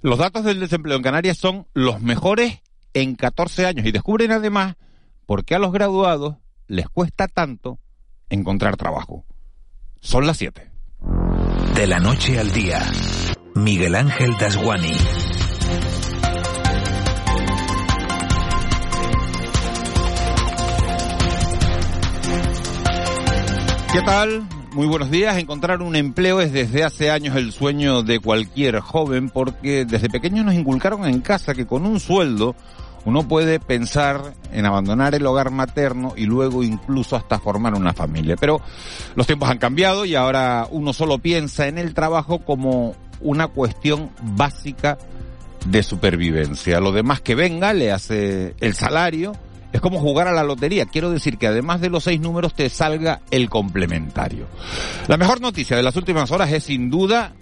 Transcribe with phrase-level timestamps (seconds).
[0.00, 2.60] Los datos del desempleo en Canarias son los mejores
[2.94, 4.76] en 14 años y descubren además
[5.26, 6.36] por qué a los graduados
[6.68, 7.80] les cuesta tanto
[8.30, 9.24] encontrar trabajo.
[10.00, 10.70] Son las 7.
[11.74, 12.80] De la noche al día,
[13.56, 14.96] Miguel Ángel Dasguani.
[23.92, 24.46] ¿Qué tal?
[24.72, 25.38] Muy buenos días.
[25.38, 30.44] Encontrar un empleo es desde hace años el sueño de cualquier joven porque desde pequeños
[30.44, 32.54] nos inculcaron en casa que con un sueldo
[33.06, 38.36] uno puede pensar en abandonar el hogar materno y luego incluso hasta formar una familia.
[38.36, 38.60] Pero
[39.14, 44.10] los tiempos han cambiado y ahora uno solo piensa en el trabajo como una cuestión
[44.22, 44.98] básica
[45.64, 46.78] de supervivencia.
[46.78, 49.32] Lo demás que venga le hace el salario.
[49.72, 50.86] Es como jugar a la lotería.
[50.86, 54.46] Quiero decir que además de los seis números te salga el complementario.
[55.08, 57.34] La mejor noticia de las últimas horas es sin duda,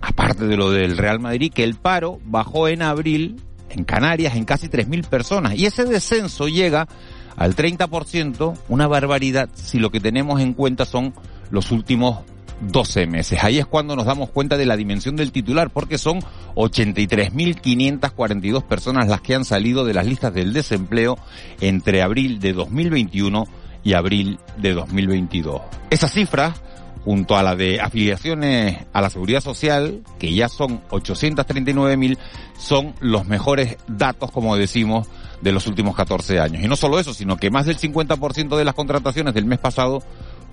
[0.00, 4.44] aparte de lo del Real Madrid, que el paro bajó en abril en Canarias en
[4.44, 5.54] casi 3.000 personas.
[5.54, 6.88] Y ese descenso llega
[7.36, 11.14] al 30%, una barbaridad si lo que tenemos en cuenta son
[11.50, 12.18] los últimos
[12.62, 13.42] 12 meses.
[13.42, 16.20] Ahí es cuando nos damos cuenta de la dimensión del titular, porque son
[16.54, 21.18] 83.542 personas las que han salido de las listas del desempleo
[21.60, 23.48] entre abril de 2021
[23.84, 25.60] y abril de 2022.
[25.90, 26.62] Esas cifras
[27.04, 32.16] junto a la de afiliaciones a la seguridad social, que ya son 839.000,
[32.58, 35.08] son los mejores datos, como decimos,
[35.40, 36.62] de los últimos 14 años.
[36.62, 40.00] Y no solo eso, sino que más del 50% de las contrataciones del mes pasado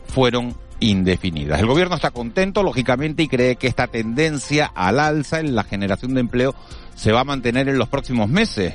[0.08, 1.60] fueron indefinidas.
[1.60, 6.14] El gobierno está contento, lógicamente, y cree que esta tendencia al alza en la generación
[6.14, 6.56] de empleo
[6.96, 8.74] se va a mantener en los próximos meses.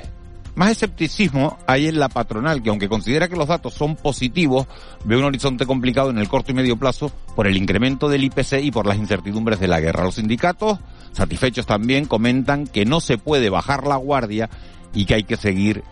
[0.55, 4.67] Más escepticismo hay en la patronal, que aunque considera que los datos son positivos,
[5.03, 8.63] ve un horizonte complicado en el corto y medio plazo por el incremento del IPC
[8.63, 10.05] y por las incertidumbres de la guerra.
[10.05, 10.79] Los sindicatos,
[11.11, 14.49] satisfechos también, comentan que no se puede bajar la guardia
[14.93, 15.83] y que hay que seguir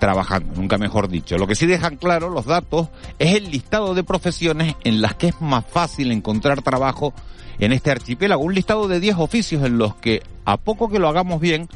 [0.00, 1.38] trabajando, nunca mejor dicho.
[1.38, 2.88] Lo que sí dejan claro los datos
[3.20, 7.14] es el listado de profesiones en las que es más fácil encontrar trabajo
[7.60, 8.42] en este archipiélago.
[8.42, 11.68] Un listado de 10 oficios en los que, a poco que lo hagamos bien,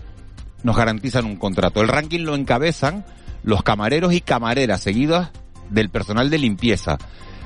[0.65, 1.81] nos garantizan un contrato.
[1.83, 3.05] El ranking lo encabezan
[3.45, 5.31] los camareros y camareras, seguidas
[5.71, 6.99] del personal de limpieza.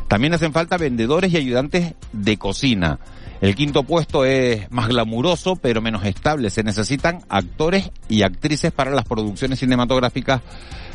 [0.06, 2.98] También hacen falta vendedores y ayudantes de cocina.
[3.40, 6.50] El quinto puesto es más glamuroso, pero menos estable.
[6.50, 10.42] Se necesitan actores y actrices para las producciones cinematográficas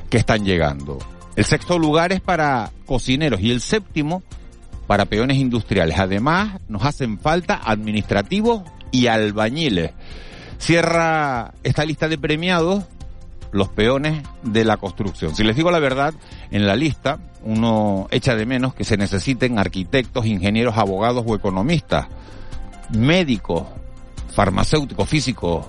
[0.09, 0.99] que están llegando.
[1.35, 4.23] El sexto lugar es para cocineros y el séptimo
[4.87, 5.97] para peones industriales.
[5.97, 9.91] Además, nos hacen falta administrativos y albañiles.
[10.57, 12.83] Cierra esta lista de premiados
[13.53, 15.35] los peones de la construcción.
[15.35, 16.13] Si les digo la verdad,
[16.51, 22.07] en la lista uno echa de menos que se necesiten arquitectos, ingenieros, abogados o economistas,
[22.89, 23.63] médicos,
[24.33, 25.65] farmacéuticos, físicos,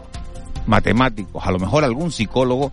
[0.67, 2.73] matemáticos, a lo mejor algún psicólogo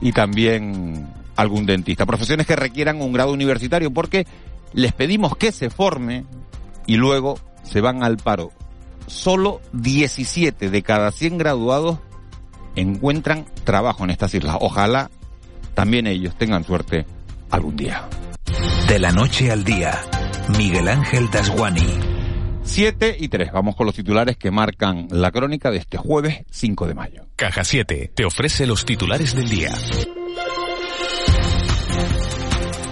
[0.00, 2.06] y también algún dentista.
[2.06, 4.26] Profesiones que requieran un grado universitario porque
[4.72, 6.24] les pedimos que se forme
[6.86, 8.52] y luego se van al paro
[9.08, 11.98] solo 17 de cada 100 graduados
[12.80, 14.56] encuentran trabajo en estas islas.
[14.60, 15.10] Ojalá
[15.74, 17.06] también ellos tengan suerte
[17.50, 18.08] algún día.
[18.88, 20.00] De la noche al día,
[20.56, 21.86] Miguel Ángel Dasguani.
[22.62, 23.52] 7 y 3.
[23.52, 27.26] Vamos con los titulares que marcan la crónica de este jueves 5 de mayo.
[27.36, 29.72] Caja 7 te ofrece los titulares del día.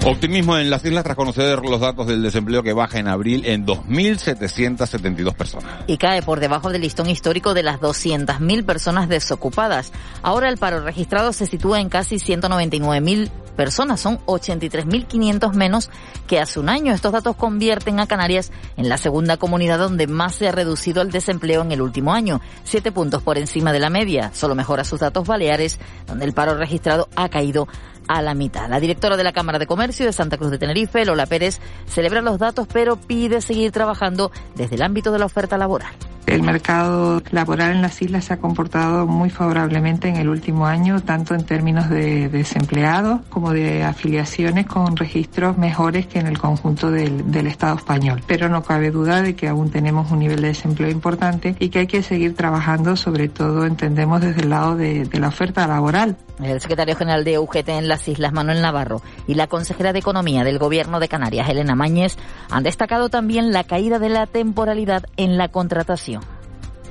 [0.04, 3.66] Optimismo en las islas tras conocer los datos del desempleo que baja en abril en
[3.66, 5.84] 2.772 personas.
[5.86, 9.93] Y cae por debajo del listón histórico de las 200.000 personas desocupadas.
[10.22, 14.00] Ahora el paro registrado se sitúa en casi 199.000 personas.
[14.00, 15.90] Son 83.500 menos
[16.26, 16.94] que hace un año.
[16.94, 21.11] Estos datos convierten a Canarias en la segunda comunidad donde más se ha reducido el
[21.11, 22.40] desempleo en el último año.
[22.64, 24.31] Siete puntos por encima de la media.
[24.32, 27.67] Solo mejora sus datos Baleares, donde el paro registrado ha caído
[28.08, 28.69] a la mitad.
[28.69, 32.22] La directora de la Cámara de Comercio de Santa Cruz de Tenerife, Lola Pérez, celebra
[32.22, 35.94] los datos pero pide seguir trabajando desde el ámbito de la oferta laboral.
[36.28, 41.00] El mercado laboral en las islas se ha comportado muy favorablemente en el último año,
[41.00, 46.90] tanto en términos de desempleados como de afiliaciones con registros mejores que en el conjunto
[46.90, 48.22] del, Estado español.
[48.26, 51.78] Pero no cabe duda de que aún tenemos un nivel de desempleo importante y que
[51.78, 56.16] hay que seguir trabajando, sobre todo entendemos desde el lado de, de la oferta laboral.
[56.42, 60.44] El secretario general de UGT en las Islas, Manuel Navarro, y la consejera de Economía
[60.44, 62.16] del Gobierno de Canarias, Elena Mañez,
[62.50, 66.18] han destacado también la caída de la temporalidad en la contratación.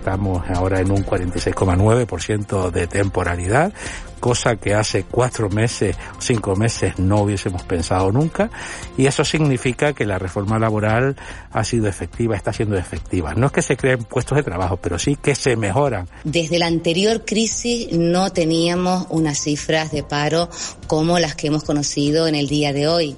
[0.07, 3.73] Estamos ahora en un 46,9% de temporalidad,
[4.21, 8.49] cosa que hace cuatro meses, cinco meses no hubiésemos pensado nunca.
[8.97, 11.17] Y eso significa que la reforma laboral
[11.51, 13.33] ha sido efectiva, está siendo efectiva.
[13.33, 16.07] No es que se creen puestos de trabajo, pero sí que se mejoran.
[16.23, 20.49] Desde la anterior crisis no teníamos unas cifras de paro
[20.87, 23.17] como las que hemos conocido en el día de hoy.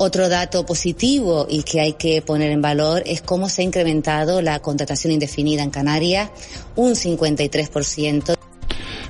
[0.00, 4.40] Otro dato positivo y que hay que poner en valor es cómo se ha incrementado
[4.42, 6.30] la contratación indefinida en Canarias,
[6.76, 8.36] un 53%.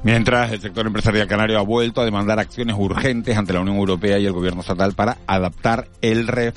[0.03, 4.19] Mientras el sector empresarial canario ha vuelto a demandar acciones urgentes ante la Unión Europea
[4.19, 6.55] y el gobierno estatal para adaptar el REF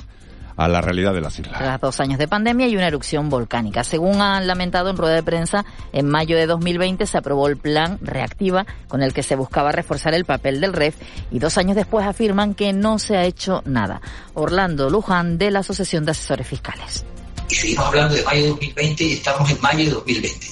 [0.56, 1.58] a la realidad de las islas.
[1.58, 3.84] Tras dos años de pandemia y una erupción volcánica.
[3.84, 7.98] Según han lamentado en rueda de prensa, en mayo de 2020 se aprobó el plan
[8.00, 10.96] Reactiva con el que se buscaba reforzar el papel del REF
[11.30, 14.00] y dos años después afirman que no se ha hecho nada.
[14.34, 17.04] Orlando Luján de la Asociación de Asesores Fiscales.
[17.48, 20.46] Y seguimos hablando de mayo de 2020 y estamos en mayo de 2020.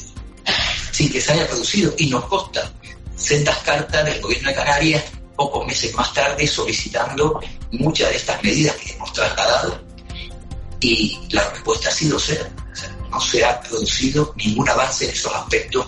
[0.93, 2.71] Sin que se haya producido y nos consta
[3.17, 5.05] sendas cartas del gobierno de Canarias
[5.37, 7.41] pocos meses más tarde solicitando
[7.73, 9.81] muchas de estas medidas que hemos trasladado
[10.81, 12.45] y la respuesta ha sido cero.
[13.11, 15.87] No se ha producido ningún avance en esos aspectos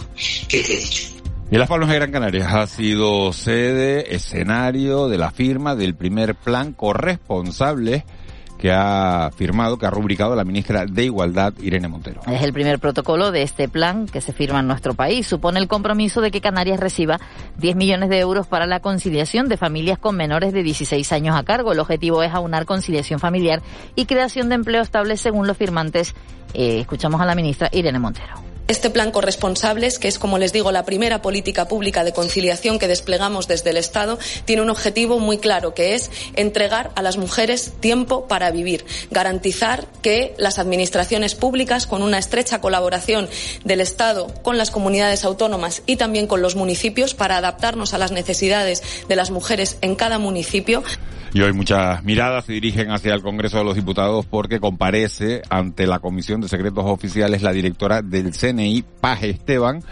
[0.49, 1.05] que he dicho.
[1.51, 6.35] Y Las Palmas de Gran Canaria ha sido sede, escenario de la firma del primer
[6.35, 8.07] plan corresponsable
[8.63, 12.21] que ha firmado, que ha rubricado la ministra de Igualdad, Irene Montero.
[12.29, 15.27] Es el primer protocolo de este plan que se firma en nuestro país.
[15.27, 17.19] Supone el compromiso de que Canarias reciba
[17.59, 21.43] 10 millones de euros para la conciliación de familias con menores de 16 años a
[21.43, 21.73] cargo.
[21.73, 23.63] El objetivo es aunar conciliación familiar
[23.97, 26.15] y creación de empleo estable según los firmantes.
[26.55, 28.52] Eh, escuchamos a la ministra Irene Montero.
[28.69, 32.89] Este plan corresponsables, que es, como les digo, la primera política pública de conciliación que
[32.89, 37.73] desplegamos desde el Estado, tiene un objetivo muy claro, que es entregar a las mujeres
[37.81, 43.29] tiempo para vivir, garantizar que las administraciones públicas, con una estrecha colaboración
[43.65, 48.13] del Estado con las comunidades autónomas y también con los municipios, para adaptarnos a las
[48.13, 50.83] necesidades de las mujeres en cada municipio,
[51.35, 55.87] y hoy muchas miradas se dirigen hacia el Congreso de los Diputados porque comparece ante
[55.87, 59.83] la Comisión de Secretos Oficiales la directora del CNI, Paje Esteban,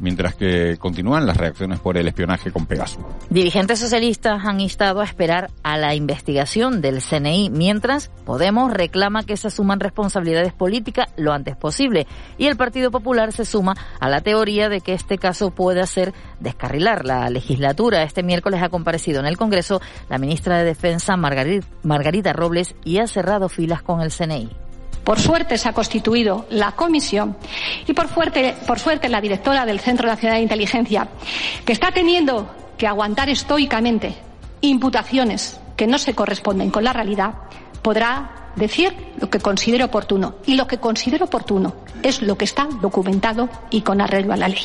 [0.00, 3.02] mientras que continúan las reacciones por el espionaje con Pegasus.
[3.28, 9.36] Dirigentes socialistas han instado a esperar a la investigación del CNI, mientras Podemos reclama que
[9.36, 12.06] se asuman responsabilidades políticas lo antes posible
[12.38, 16.14] y el Partido Popular se suma a la teoría de que este caso puede hacer
[16.38, 18.04] descarrilar la legislatura.
[18.04, 23.08] Este miércoles ha comparecido en el Congreso la ministra de Defensa Margarita Robles y ha
[23.08, 24.69] cerrado filas con el CNI.
[25.04, 27.36] Por suerte se ha constituido la comisión
[27.86, 31.08] y por, por suerte la directora del Centro Nacional de Inteligencia,
[31.64, 34.14] que está teniendo que aguantar estoicamente
[34.60, 37.34] imputaciones que no se corresponden con la realidad,
[37.82, 40.34] podrá decir lo que considere oportuno.
[40.46, 44.48] Y lo que considero oportuno es lo que está documentado y con arreglo a la
[44.48, 44.62] ley.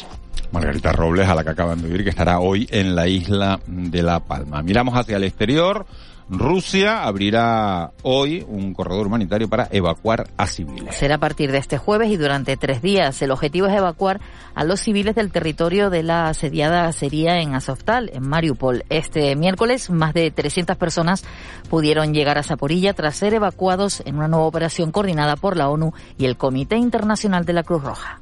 [0.51, 4.03] Margarita Robles, a la que acaban de oír, que estará hoy en la isla de
[4.03, 4.61] La Palma.
[4.61, 5.85] Miramos hacia el exterior.
[6.29, 10.95] Rusia abrirá hoy un corredor humanitario para evacuar a civiles.
[10.95, 13.21] Será a partir de este jueves y durante tres días.
[13.21, 14.19] El objetivo es evacuar
[14.55, 18.85] a los civiles del territorio de la asediada Sería en Azovtal, en Mariupol.
[18.89, 21.23] Este miércoles, más de 300 personas
[21.69, 25.93] pudieron llegar a Zaporilla tras ser evacuados en una nueva operación coordinada por la ONU
[26.17, 28.21] y el Comité Internacional de la Cruz Roja.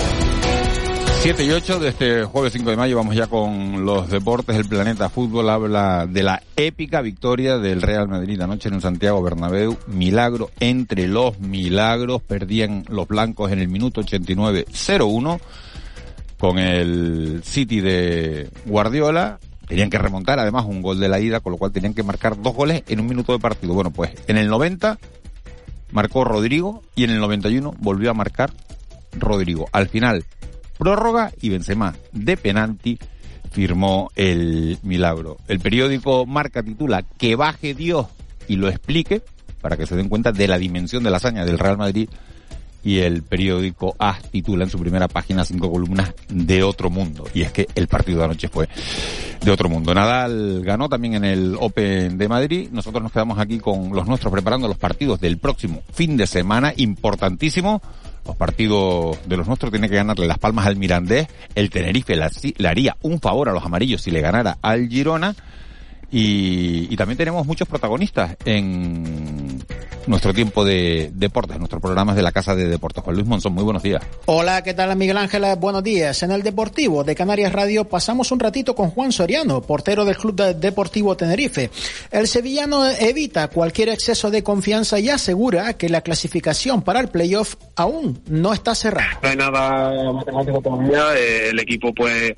[1.21, 4.55] 7 y 8 de este jueves 5 de mayo vamos ya con los deportes.
[4.55, 9.77] El Planeta Fútbol habla de la épica victoria del Real Madrid anoche en Santiago Bernabéu.
[9.85, 12.23] Milagro entre los milagros.
[12.23, 15.39] Perdían los blancos en el minuto 89-0-1
[16.39, 19.37] con el City de Guardiola.
[19.67, 22.41] Tenían que remontar además un gol de la ida, con lo cual tenían que marcar
[22.41, 23.75] dos goles en un minuto de partido.
[23.75, 24.97] Bueno, pues en el 90
[25.91, 28.51] marcó Rodrigo y en el 91 volvió a marcar
[29.19, 29.69] Rodrigo.
[29.71, 30.25] Al final
[30.81, 32.97] prórroga y Benzema de penalti
[33.51, 35.37] firmó el milagro.
[35.47, 38.07] El periódico Marca titula Que baje Dios
[38.47, 39.21] y lo explique
[39.61, 42.09] para que se den cuenta de la dimensión de la hazaña del Real Madrid
[42.83, 47.27] y el periódico AS titula en su primera página cinco columnas de otro mundo.
[47.31, 48.67] Y es que el partido de anoche fue
[49.39, 49.93] de otro mundo.
[49.93, 52.69] Nadal ganó también en el Open de Madrid.
[52.71, 56.73] Nosotros nos quedamos aquí con los nuestros preparando los partidos del próximo fin de semana.
[56.75, 57.83] Importantísimo.
[58.25, 61.27] Los partidos de los nuestros tienen que ganarle las palmas al Mirandés.
[61.55, 65.35] El Tenerife le haría un favor a los amarillos si le ganara al Girona.
[66.11, 69.63] Y, y, también tenemos muchos protagonistas en
[70.07, 73.03] nuestro tiempo de deportes, nuestros programas de la Casa de Deportes.
[73.03, 74.03] Juan Luis Monzón, muy buenos días.
[74.25, 75.43] Hola, ¿qué tal Miguel Ángel?
[75.57, 76.21] Buenos días.
[76.23, 80.55] En el Deportivo de Canarias Radio pasamos un ratito con Juan Soriano, portero del Club
[80.55, 81.69] Deportivo Tenerife.
[82.11, 87.55] El sevillano evita cualquier exceso de confianza y asegura que la clasificación para el playoff
[87.75, 89.19] aún no está cerrada.
[89.21, 91.15] No hay nada matemático todavía.
[91.15, 92.33] el equipo pues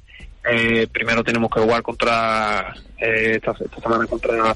[0.49, 4.55] eh, primero tenemos que jugar contra eh, esta, esta, semana contra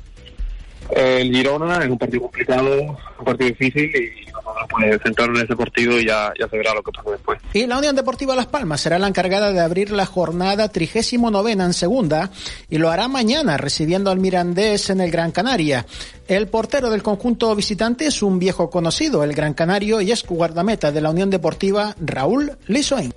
[0.96, 1.84] el Girona.
[1.84, 4.27] En un partido complicado, un partido difícil y
[4.70, 7.40] pues centrarnos en ese partido y ya, ya se verá lo que pasa después.
[7.54, 11.66] Y la Unión Deportiva Las Palmas será la encargada de abrir la jornada trigésimo novena
[11.66, 12.32] en segunda
[12.70, 15.86] y lo hará mañana recibiendo al Mirandés en el Gran Canaria.
[16.28, 20.92] El portero del conjunto visitante es un viejo conocido, el Gran Canario, y es guardameta
[20.92, 23.14] de la Unión Deportiva Raúl Lisoin.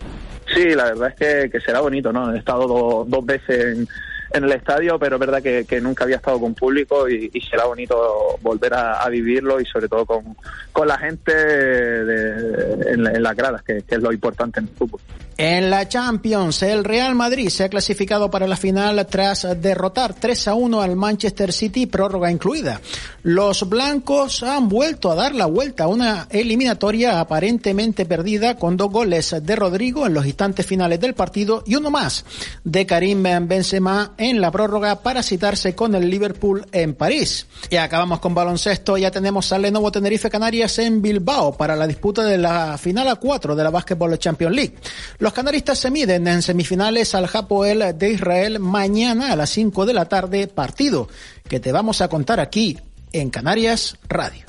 [0.55, 2.33] Sí, la verdad es que, que será bonito, ¿no?
[2.35, 3.89] He estado do, dos veces en,
[4.33, 7.41] en, el estadio, pero es verdad que, que nunca había estado con público y, y
[7.41, 10.37] será bonito volver a, a, vivirlo y sobre todo con,
[10.73, 14.75] con la gente de, en, en, las gradas, que, que es lo importante en el
[14.75, 15.01] fútbol.
[15.43, 20.49] En la Champions, el Real Madrid se ha clasificado para la final tras derrotar 3
[20.49, 22.79] a 1 al Manchester City, prórroga incluida.
[23.23, 28.91] Los blancos han vuelto a dar la vuelta a una eliminatoria aparentemente perdida con dos
[28.91, 32.27] goles de Rodrigo en los instantes finales del partido y uno más
[32.63, 37.47] de Karim Benzema en la prórroga para citarse con el Liverpool en París.
[37.71, 42.23] Y acabamos con baloncesto, ya tenemos al Lenovo Tenerife Canarias en Bilbao para la disputa
[42.23, 44.75] de la final a 4 de la Basketball Champions League.
[45.19, 49.95] Los canaristas se miden en semifinales al Japoel de Israel mañana a las 5 de
[49.95, 51.09] la tarde, partido
[51.49, 52.79] que te vamos a contar aquí
[53.13, 54.45] en Canarias Radio.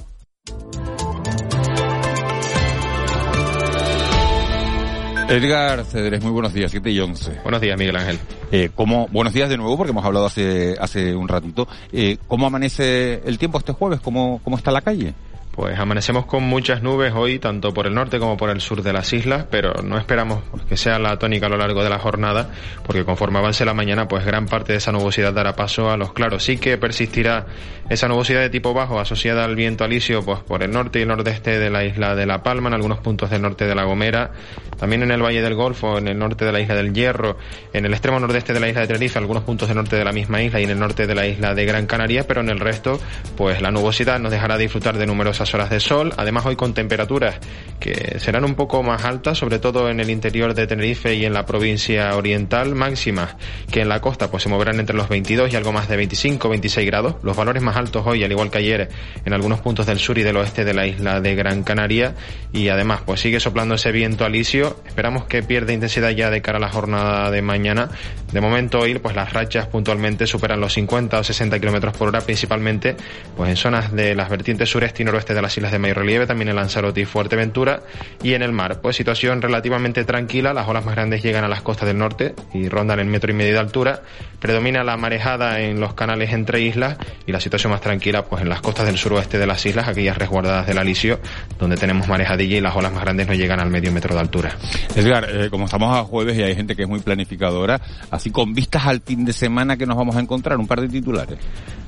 [5.31, 7.39] Edgar Cedres, muy buenos días, 7 y 11.
[7.43, 8.19] Buenos días, Miguel Ángel.
[8.51, 11.69] Eh, ¿cómo, buenos días de nuevo, porque hemos hablado hace, hace un ratito.
[11.93, 14.01] Eh, ¿Cómo amanece el tiempo este jueves?
[14.01, 15.13] ¿Cómo, cómo está la calle?
[15.51, 18.93] Pues amanecemos con muchas nubes hoy, tanto por el norte como por el sur de
[18.93, 22.49] las islas, pero no esperamos que sea la tónica a lo largo de la jornada,
[22.85, 26.13] porque conforme avance la mañana, pues gran parte de esa nubosidad dará paso a los
[26.13, 26.43] claros.
[26.43, 27.47] Sí que persistirá
[27.89, 31.59] esa nubosidad de tipo bajo asociada al viento alisio, pues por el norte y nordeste
[31.59, 34.31] de la isla de La Palma, en algunos puntos del norte de La Gomera,
[34.79, 37.37] también en el Valle del Golfo, en el norte de la isla del Hierro,
[37.73, 40.13] en el extremo nordeste de la isla de Tenerife, algunos puntos del norte de la
[40.13, 42.61] misma isla y en el norte de la isla de Gran Canaria, pero en el
[42.61, 43.01] resto,
[43.35, 47.39] pues la nubosidad nos dejará disfrutar de numerosas horas de sol, además hoy con temperaturas
[47.79, 51.33] que serán un poco más altas, sobre todo en el interior de Tenerife y en
[51.33, 53.35] la provincia oriental, máximas
[53.71, 56.47] que en la costa pues se moverán entre los 22 y algo más de 25,
[56.47, 58.89] 26 grados, los valores más altos hoy, al igual que ayer,
[59.25, 62.15] en algunos puntos del sur y del oeste de la isla de Gran Canaria.
[62.53, 66.57] Y además pues sigue soplando ese viento alisio, esperamos que pierda intensidad ya de cara
[66.57, 67.89] a la jornada de mañana,
[68.31, 72.21] de momento hoy pues las rachas puntualmente superan los 50 o 60 kilómetros por hora,
[72.21, 72.95] principalmente
[73.35, 76.27] pues en zonas de las vertientes sureste y noroeste de las islas de mayor relieve,
[76.27, 77.81] también en Lanzarote y Fuerteventura,
[78.23, 81.61] y en el mar, pues situación relativamente tranquila, las olas más grandes llegan a las
[81.61, 84.01] costas del norte y rondan el metro y medio de altura,
[84.39, 88.49] predomina la marejada en los canales entre islas y la situación más tranquila pues en
[88.49, 91.19] las costas del suroeste de las islas, aquellas resguardadas del Alisio,
[91.59, 94.55] donde tenemos marejadilla y las olas más grandes no llegan al medio metro de altura.
[94.95, 98.53] Edgar, eh, como estamos a jueves y hay gente que es muy planificadora, así con
[98.53, 101.37] vistas al fin de semana que nos vamos a encontrar, un par de titulares.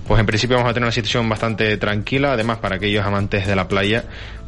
[0.08, 3.56] Pues en principio vamos a tener una situación bastante tranquila, además para aquellos amantes de
[3.56, 4.04] la playa,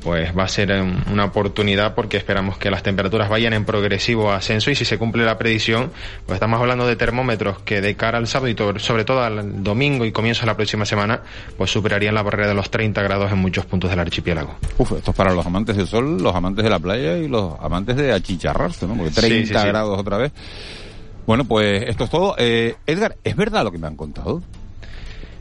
[0.05, 0.71] pues va a ser
[1.11, 5.25] una oportunidad porque esperamos que las temperaturas vayan en progresivo ascenso y si se cumple
[5.25, 5.91] la predicción,
[6.27, 10.05] pues estamos hablando de termómetros que de cara al sábado y sobre todo al domingo
[10.05, 11.21] y comienzo de la próxima semana,
[11.57, 14.55] pues superarían la barrera de los 30 grados en muchos puntos del archipiélago.
[14.77, 17.53] Uf, esto es para los amantes del sol, los amantes de la playa y los
[17.59, 18.95] amantes de achicharrarse, ¿no?
[18.95, 19.67] Porque 30 sí, sí, sí.
[19.67, 20.33] grados otra vez.
[21.25, 22.35] Bueno, pues esto es todo.
[22.37, 24.43] Eh, Edgar, ¿es verdad lo que me han contado?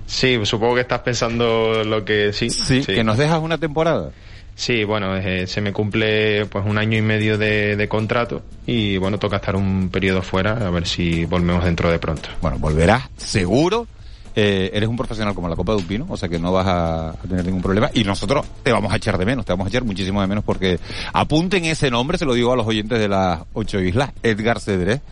[0.06, 2.50] Sí, supongo que estás pensando lo que sí.
[2.50, 2.92] Sí, sí.
[2.94, 4.10] que nos dejas una temporada.
[4.56, 8.96] Sí, bueno, eh, se me cumple pues un año y medio de, de, contrato y
[8.98, 12.28] bueno, toca estar un periodo fuera a ver si volvemos dentro de pronto.
[12.40, 13.88] Bueno, volverás seguro.
[14.36, 16.66] Eh, eres un profesional como la Copa de un Pino, o sea que no vas
[16.66, 19.66] a, a, tener ningún problema y nosotros te vamos a echar de menos, te vamos
[19.66, 20.80] a echar muchísimo de menos porque
[21.12, 25.02] apunten ese nombre, se lo digo a los oyentes de las ocho islas, Edgar Cedrés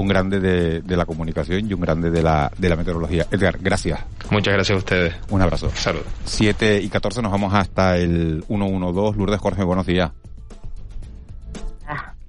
[0.00, 3.26] un grande de, de la comunicación y un grande de la, de la meteorología.
[3.30, 4.00] Edgar, gracias.
[4.30, 5.14] Muchas gracias a ustedes.
[5.30, 5.70] Un abrazo.
[5.74, 6.02] Salud.
[6.24, 9.18] 7 y 14 nos vamos hasta el 112.
[9.18, 10.12] Lourdes Jorge, buenos días.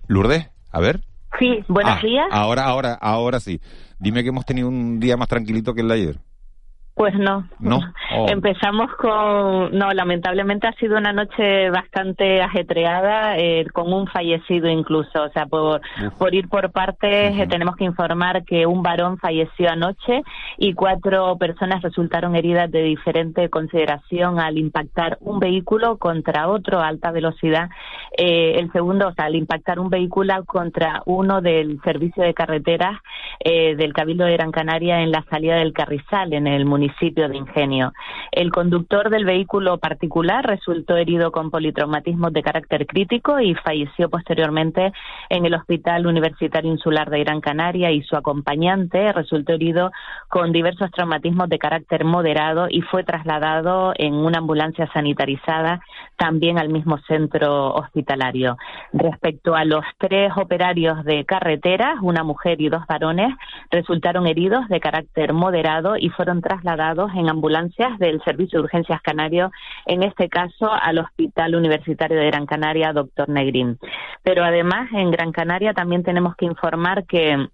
[0.07, 1.01] Lourdes, a ver.
[1.37, 2.25] Sí, buenos Ah, días.
[2.31, 3.61] Ahora, ahora, ahora sí.
[3.99, 6.19] Dime que hemos tenido un día más tranquilito que el de ayer.
[6.99, 7.47] Pues no.
[7.59, 7.79] No.
[8.13, 8.25] Oh.
[8.29, 9.71] Empezamos con.
[9.71, 15.23] No, lamentablemente ha sido una noche bastante ajetreada, eh, con un fallecido incluso.
[15.23, 15.79] O sea, por,
[16.17, 20.23] por ir por partes, eh, tenemos que informar que un varón falleció anoche
[20.57, 26.87] y cuatro personas resultaron heridas de diferente consideración al impactar un vehículo contra otro a
[26.89, 27.69] alta velocidad.
[28.17, 32.99] Eh, el segundo, o sea, al impactar un vehículo contra uno del servicio de carreteras
[33.39, 37.37] eh, del Cabildo de Gran Canaria en la salida del Carrizal, en el municipio de
[37.37, 37.93] Ingenio.
[38.31, 44.91] El conductor del vehículo particular resultó herido con politraumatismos de carácter crítico y falleció posteriormente
[45.29, 49.91] en el Hospital Universitario Insular de Gran Canaria y su acompañante resultó herido
[50.29, 55.81] con diversos traumatismos de carácter moderado y fue trasladado en una ambulancia sanitarizada
[56.17, 58.57] también al mismo centro hospitalario.
[58.93, 63.33] Respecto a los tres operarios de carreteras, una mujer y dos varones
[63.71, 66.78] resultaron heridos de carácter moderado y fueron trasladados
[67.13, 69.51] en ambulancias del Servicio de Urgencias Canario,
[69.85, 73.77] en este caso al Hospital Universitario de Gran Canaria, doctor Negrín.
[74.23, 77.49] Pero además, en Gran Canaria también tenemos que informar que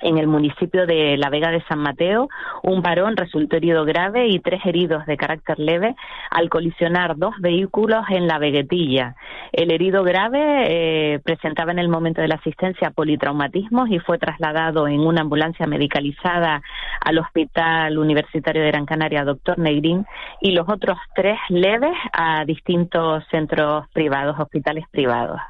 [0.00, 2.28] en el municipio de La Vega de San Mateo,
[2.62, 5.94] un varón resultó herido grave y tres heridos de carácter leve
[6.30, 9.16] al colisionar dos vehículos en La Veguetilla.
[9.52, 14.88] El herido grave eh, presentaba en el momento de la asistencia politraumatismos y fue trasladado
[14.88, 16.62] en una ambulancia medicalizada
[17.00, 20.06] al Hospital Universitario de Gran Canaria, doctor Negrín,
[20.40, 25.40] y los otros tres leves a distintos centros privados, hospitales privados.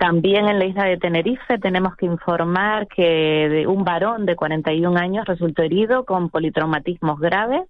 [0.00, 5.26] También en la isla de Tenerife tenemos que informar que un varón de 41 años
[5.26, 7.64] resultó herido con politraumatismos graves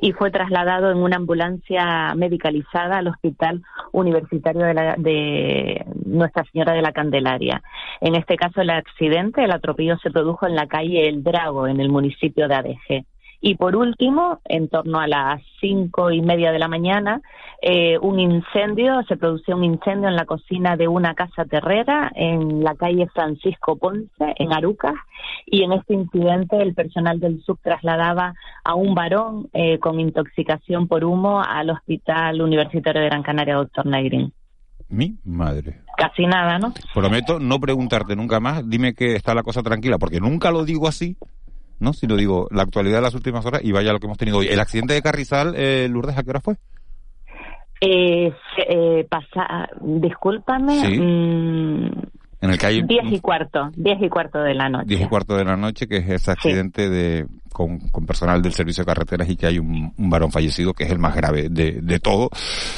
[0.00, 3.62] y fue trasladado en una ambulancia medicalizada al Hospital
[3.92, 7.62] Universitario de, la- de Nuestra Señora de la Candelaria.
[8.00, 11.78] En este caso, el accidente, el atropello se produjo en la calle El Drago, en
[11.78, 13.04] el municipio de Adeje.
[13.40, 17.20] Y por último, en torno a las cinco y media de la mañana,
[17.62, 22.62] eh, un incendio, se produció un incendio en la cocina de una casa terrera en
[22.62, 24.94] la calle Francisco Ponce, en Arucas,
[25.46, 28.34] y en este incidente el personal del SUB trasladaba
[28.64, 33.86] a un varón eh, con intoxicación por humo al Hospital Universitario de Gran Canaria, doctor
[33.86, 34.32] Negrín.
[34.88, 35.80] Mi madre.
[35.96, 36.72] Casi nada, ¿no?
[36.94, 40.86] Prometo no preguntarte nunca más, dime que está la cosa tranquila, porque nunca lo digo
[40.86, 41.16] así,
[41.78, 41.92] ¿no?
[41.92, 44.48] Sino digo la actualidad de las últimas horas y vaya lo que hemos tenido hoy.
[44.48, 46.56] El accidente de Carrizal, eh, Lourdes, ¿a qué hora fue?
[47.80, 48.32] Eh,
[48.68, 50.98] eh, pasa, discúlpame, Sí.
[50.98, 51.90] mm,
[52.46, 54.86] En el que hay diez y cuarto, diez y cuarto de la noche.
[54.86, 58.52] diez y cuarto de la noche, que es ese accidente de con, con personal del
[58.52, 61.48] servicio de carreteras y que hay un, un varón fallecido, que es el más grave
[61.48, 62.28] de, de todo.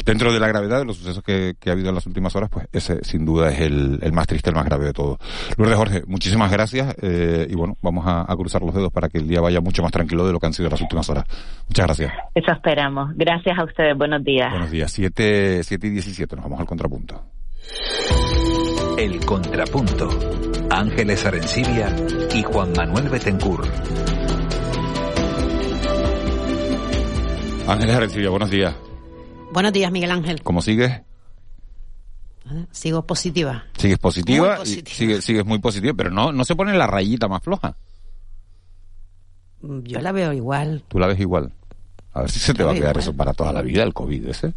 [0.05, 2.49] Dentro de la gravedad de los sucesos que, que ha habido en las últimas horas,
[2.49, 5.19] pues ese sin duda es el, el más triste, el más grave de todo.
[5.57, 9.19] Lourdes Jorge, muchísimas gracias eh, y bueno, vamos a, a cruzar los dedos para que
[9.19, 11.25] el día vaya mucho más tranquilo de lo que han sido las últimas horas.
[11.67, 12.13] Muchas gracias.
[12.37, 13.11] Eso esperamos.
[13.17, 13.99] Gracias a ustedes.
[13.99, 14.49] Buenos días.
[14.51, 14.93] Buenos días.
[14.93, 17.21] 7, siete y 17, nos vamos al contrapunto.
[18.99, 20.09] El Contrapunto.
[20.71, 21.95] Ángeles Arencibia
[22.35, 23.67] y Juan Manuel Betencur.
[27.67, 28.75] Ángeles Arencibia, buenos días.
[29.53, 30.43] Buenos días, Miguel Ángel.
[30.43, 31.01] ¿Cómo sigues?
[32.71, 33.65] Sigo positiva.
[33.77, 34.89] Sigues positiva, Muy positiva.
[34.91, 37.75] y sigue- sigues muy positiva, pero no, no se pone la rayita más floja.
[39.63, 40.83] Mm, Yo la veo igual.
[40.89, 41.53] Tú la ves igual.
[42.13, 43.03] A ver si se te La va a quedar igual.
[43.03, 44.55] eso para toda la vida, el COVID ese.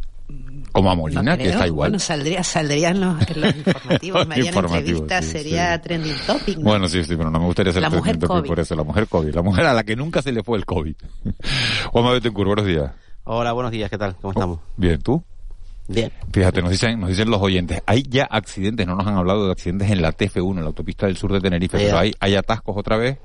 [0.71, 1.89] Como a Molina, No que está igual.
[1.89, 4.27] Bueno, saldría, saldrían los, los informativos.
[4.27, 6.57] Me harían Informativos, entrevistas, sí, sería trending topic.
[6.57, 6.63] ¿no?
[6.63, 8.47] Bueno, sí, sí, pero no me gustaría ser La mujer trending topic COVID.
[8.47, 8.75] por eso.
[8.75, 9.35] La mujer COVID.
[9.35, 10.95] La mujer a la que nunca se le fue el COVID.
[11.91, 12.91] Juanma Betancourt, buenos días.
[13.23, 14.15] Hola, buenos días, ¿qué tal?
[14.15, 14.59] ¿Cómo estamos?
[14.77, 15.23] Bien, ¿tú?
[15.87, 16.11] Bien.
[16.31, 19.51] Fíjate, nos dicen, nos dicen los oyentes, hay ya accidentes, no nos han hablado de
[19.51, 22.75] accidentes en la TF1, en la autopista del sur de Tenerife, pero hay, hay atascos
[22.77, 23.17] otra vez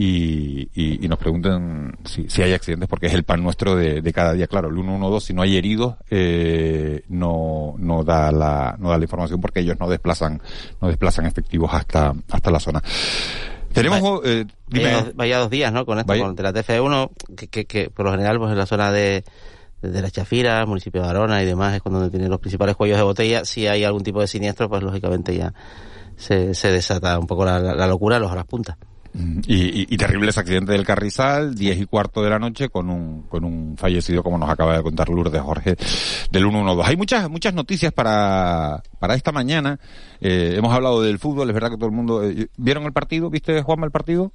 [0.00, 4.00] y, y, y nos preguntan si, si hay accidentes porque es el pan nuestro de,
[4.00, 4.46] de cada día.
[4.46, 9.04] Claro, el 112, si no hay heridos, eh, no, no da la, no da la
[9.04, 10.40] información porque ellos no desplazan,
[10.80, 12.80] no desplazan efectivos hasta, hasta la zona.
[13.72, 15.84] Tenemos, eh, dime, Vaya, dos, vaya dos días, ¿no?
[15.84, 18.58] Con esto, Vaya- con de la TF1, que, que, que por lo general, pues en
[18.58, 19.24] la zona de,
[19.82, 23.02] de la Chafira, municipio de Arona y demás, es cuando tienen los principales cuellos de
[23.02, 23.44] botella.
[23.44, 25.52] Si hay algún tipo de siniestro, pues lógicamente ya
[26.16, 28.76] se, se desata un poco la, la- la locura a los horas puntas.
[29.14, 32.90] Y, y, y, terrible ese accidente del Carrizal, 10 y cuarto de la noche, con
[32.90, 35.76] un, con un fallecido, como nos acaba de contar Lourdes Jorge,
[36.30, 36.88] del 112.
[36.88, 39.80] Hay muchas, muchas noticias para, para esta mañana.
[40.20, 42.22] Eh, hemos hablado del fútbol, es verdad que todo el mundo...
[42.22, 43.30] Eh, ¿Vieron el partido?
[43.30, 44.32] ¿Viste, Juanma, el partido?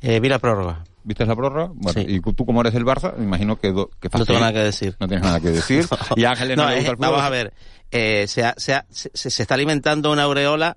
[0.00, 0.84] Eh, vi la prórroga.
[1.04, 1.72] ¿Viste la prórroga?
[1.74, 3.72] Bueno, y tú como eres del Barça, me imagino que...
[3.72, 4.96] Do, que no tengo nada que decir.
[5.00, 5.86] No tienes nada que decir.
[6.16, 7.10] y Ángeles no, no le gusta el fútbol.
[7.10, 7.54] Vamos a ver,
[7.90, 10.76] eh, se, ha, se, ha, se, se está alimentando una aureola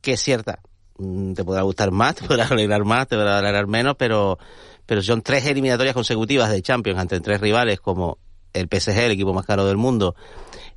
[0.00, 0.60] que es cierta
[1.34, 4.38] te podrá gustar más, te podrá alegrar más, te podrá alegrar menos, pero,
[4.86, 8.18] pero son tres eliminatorias consecutivas de Champions ante tres rivales como
[8.52, 10.14] el PSG, el equipo más caro del mundo,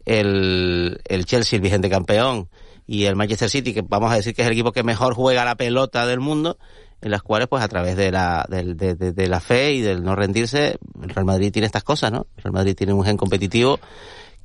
[0.05, 2.49] el, el Chelsea, el vigente campeón,
[2.85, 5.45] y el Manchester City, que vamos a decir que es el equipo que mejor juega
[5.45, 6.57] la pelota del mundo,
[7.01, 9.81] en las cuales, pues a través de la, de, de, de, de la fe y
[9.81, 12.25] del no rendirse, el Real Madrid tiene estas cosas, ¿no?
[12.35, 13.79] El Real Madrid tiene un gen competitivo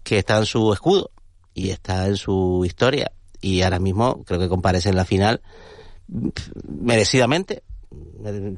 [0.02, 1.10] que está en su escudo
[1.54, 3.12] y está en su historia
[3.44, 5.42] y ahora mismo creo que comparece en la final
[6.66, 7.62] merecidamente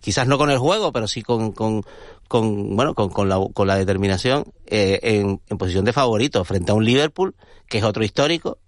[0.00, 1.82] quizás no con el juego pero sí con, con,
[2.28, 6.70] con bueno con, con, la, con la determinación eh, en, en posición de favorito frente
[6.70, 7.34] a un Liverpool
[7.68, 8.58] que es otro histórico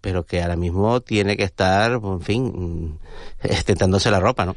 [0.00, 2.98] pero que ahora mismo tiene que estar, en fin,
[3.64, 4.56] tentándose la ropa, ¿no?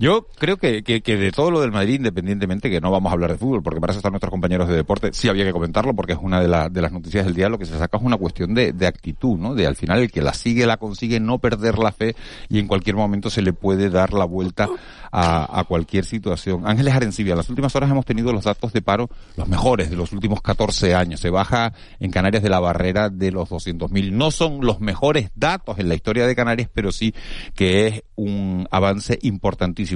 [0.00, 3.32] Yo creo que, que, de todo lo del Madrid, independientemente, que no vamos a hablar
[3.32, 6.14] de fútbol, porque para eso están nuestros compañeros de deporte, sí había que comentarlo, porque
[6.14, 8.16] es una de, la, de las noticias del día, lo que se saca es una
[8.16, 9.54] cuestión de, de actitud, ¿no?
[9.54, 12.16] De al final el que la sigue, la consigue, no perder la fe
[12.48, 14.70] y en cualquier momento se le puede dar la vuelta
[15.12, 16.66] a, a cualquier situación.
[16.66, 19.96] Ángeles Arencibia, en las últimas horas hemos tenido los datos de paro, los mejores de
[19.96, 21.20] los últimos 14 años.
[21.20, 24.12] Se baja en Canarias de la barrera de los 200.000.
[24.12, 27.14] No son los mejores datos en la historia de Canarias, pero sí
[27.54, 29.89] que es un avance importantísimo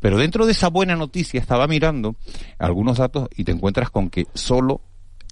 [0.00, 2.16] pero dentro de esa buena noticia estaba mirando
[2.58, 4.80] algunos datos y te encuentras con que solo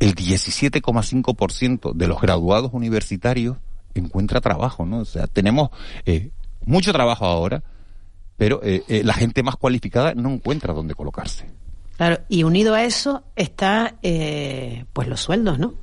[0.00, 3.56] el 17,5% de los graduados universitarios
[3.94, 4.98] encuentra trabajo, ¿no?
[4.98, 5.70] O sea, tenemos
[6.04, 6.30] eh,
[6.64, 7.62] mucho trabajo ahora,
[8.36, 11.46] pero eh, eh, la gente más cualificada no encuentra dónde colocarse.
[11.96, 13.94] Claro, y unido a eso está,
[14.92, 15.74] pues los sueldos, ¿no?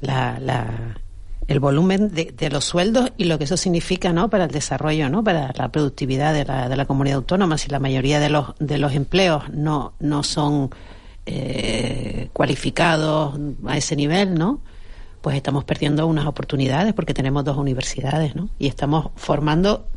[0.00, 0.98] La, la,
[1.48, 5.08] el volumen de, de, los sueldos y lo que eso significa no para el desarrollo
[5.08, 7.58] no para la productividad de la, de la comunidad autónoma.
[7.58, 10.70] Si la mayoría de los de los empleos no no son
[11.24, 14.60] eh, cualificados a ese nivel no
[15.20, 19.88] pues estamos perdiendo unas oportunidades porque tenemos dos universidades no y estamos formando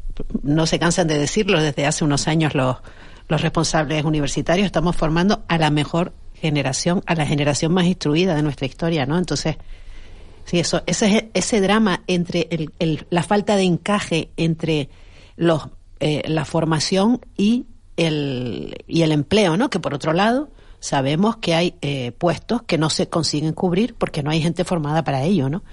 [0.44, 2.78] no se cansan de decirlo desde hace unos años los
[3.28, 8.44] los responsables universitarios estamos formando a la mejor generación a la generación más instruida de
[8.44, 9.58] nuestra historia no entonces
[10.46, 14.90] Sí, eso, ese, ese drama entre el, el, la falta de encaje entre
[15.36, 17.66] los, eh, la formación y
[17.98, 19.70] el, y el empleo, ¿no?
[19.70, 20.50] Que por otro lado
[20.80, 25.04] sabemos que hay eh, puestos que no se consiguen cubrir porque no hay gente formada
[25.04, 25.64] para ello, ¿no?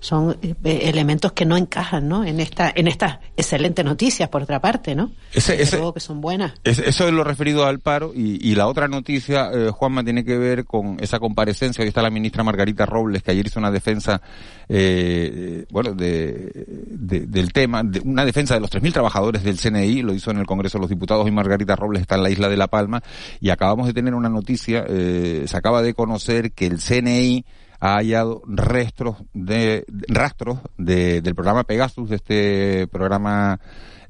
[0.00, 2.24] Son eh, elementos que no encajan ¿no?
[2.24, 6.54] en esta en estas excelentes noticias por otra parte no ese, ese, que son buenas.
[6.64, 10.38] eso es lo referido al paro y, y la otra noticia eh, Juanma tiene que
[10.38, 11.82] ver con esa comparecencia.
[11.82, 14.20] Hoy está la ministra Margarita Robles que ayer hizo una defensa
[14.68, 16.50] eh, bueno de,
[16.88, 20.38] de, del tema de una defensa de los 3.000 trabajadores del CNI lo hizo en
[20.38, 23.02] el Congreso de los Diputados y Margarita Robles está en la isla de La Palma.
[23.40, 27.44] Y acabamos de tener una noticia eh, se acaba de conocer que el CNI
[27.80, 33.60] ha hallado restos de, rastros de, del programa Pegasus, de este programa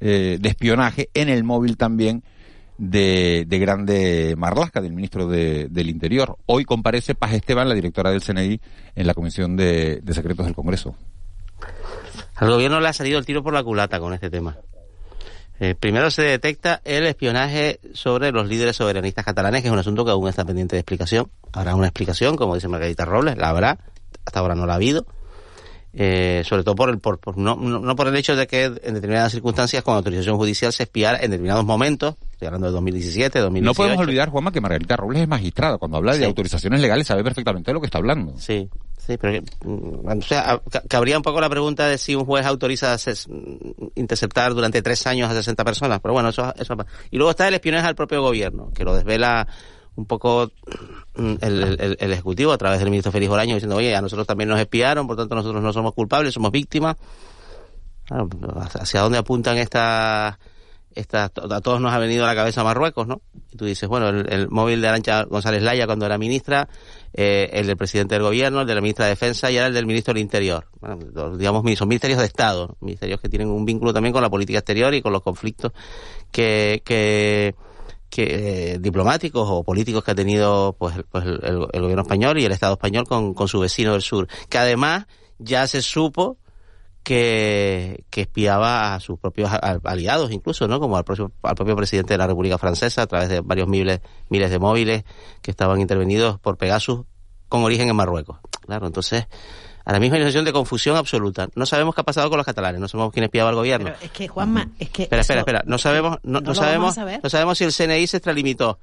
[0.01, 2.23] eh, de espionaje, en el móvil también
[2.79, 6.37] de, de Grande Marlasca, del ministro de, del Interior.
[6.47, 8.61] Hoy comparece Paz Esteban, la directora del CNI,
[8.95, 10.95] en la Comisión de, de Secretos del Congreso.
[12.37, 14.59] Al gobierno le ha salido el tiro por la culata con este tema.
[15.59, 20.05] Eh, primero se detecta el espionaje sobre los líderes soberanistas catalanes, que es un asunto
[20.05, 21.31] que aún está pendiente de explicación.
[21.53, 23.79] Habrá una explicación, como dice Margarita Robles, la habrá,
[24.25, 25.07] hasta ahora no la ha habido.
[25.99, 28.95] Eh, sobre todo por el, por, por no, no, por el hecho de que en
[28.95, 33.65] determinadas circunstancias con autorización judicial se espiara en determinados momentos, estoy hablando de 2017, 2018.
[33.65, 35.79] No podemos olvidar, Juanma, que Margarita Robles es magistrada.
[35.79, 38.35] Cuando habla de autorizaciones legales sabe perfectamente de lo que está hablando.
[38.39, 38.69] Sí,
[39.07, 39.41] Sí, pero
[40.05, 42.97] o sea, cabría un poco la pregunta de si un juez autoriza
[43.95, 46.75] interceptar durante tres años a 60 personas, pero bueno, eso, eso
[47.13, 49.47] Y luego está el espionaje al propio gobierno, que lo desvela
[49.95, 50.51] un poco
[51.15, 54.49] el, el, el, Ejecutivo a través del ministro Félix Olaño diciendo, oye, a nosotros también
[54.49, 56.97] nos espiaron, por tanto nosotros no somos culpables, somos víctimas.
[58.07, 60.37] Claro, ¿Hacia dónde apuntan estas
[60.97, 63.21] esta, a todos nos ha venido a la cabeza Marruecos, ¿no?
[63.53, 66.69] Y tú dices, bueno, el, móvil de Arancha González Laya cuando era ministra,
[67.13, 69.75] eh, el del presidente del gobierno, el de la ministra de Defensa y ahora el
[69.75, 70.67] del ministro del Interior.
[70.81, 74.59] Bueno, digamos, son ministerios de Estado, ministerios que tienen un vínculo también con la política
[74.59, 75.73] exterior y con los conflictos
[76.33, 77.55] que, que,
[78.09, 82.47] que eh, diplomáticos o políticos que ha tenido pues, pues el, el, gobierno español y
[82.47, 85.07] el Estado español con, con su vecino del sur, que además
[85.39, 86.39] ya se supo
[87.07, 89.49] que, que espiaba a sus propios
[89.85, 90.81] aliados, incluso, ¿no?
[90.81, 94.01] Como al propio, al propio presidente de la República Francesa, a través de varios miles,
[94.29, 95.05] miles de móviles
[95.41, 97.03] que estaban intervenidos por Pegasus
[97.49, 98.39] con origen en Marruecos.
[98.61, 99.29] Claro, entonces,
[99.85, 101.47] ahora mismo hay una situación de confusión absoluta.
[101.55, 103.93] No sabemos qué ha pasado con los catalanes, no sabemos quién espiaba al gobierno.
[103.93, 105.05] Pero es que, Juanma, es que...
[105.05, 108.81] Espera, espera, espera, no sabemos, no, no, sabemos, no sabemos si el CNI se extralimitó.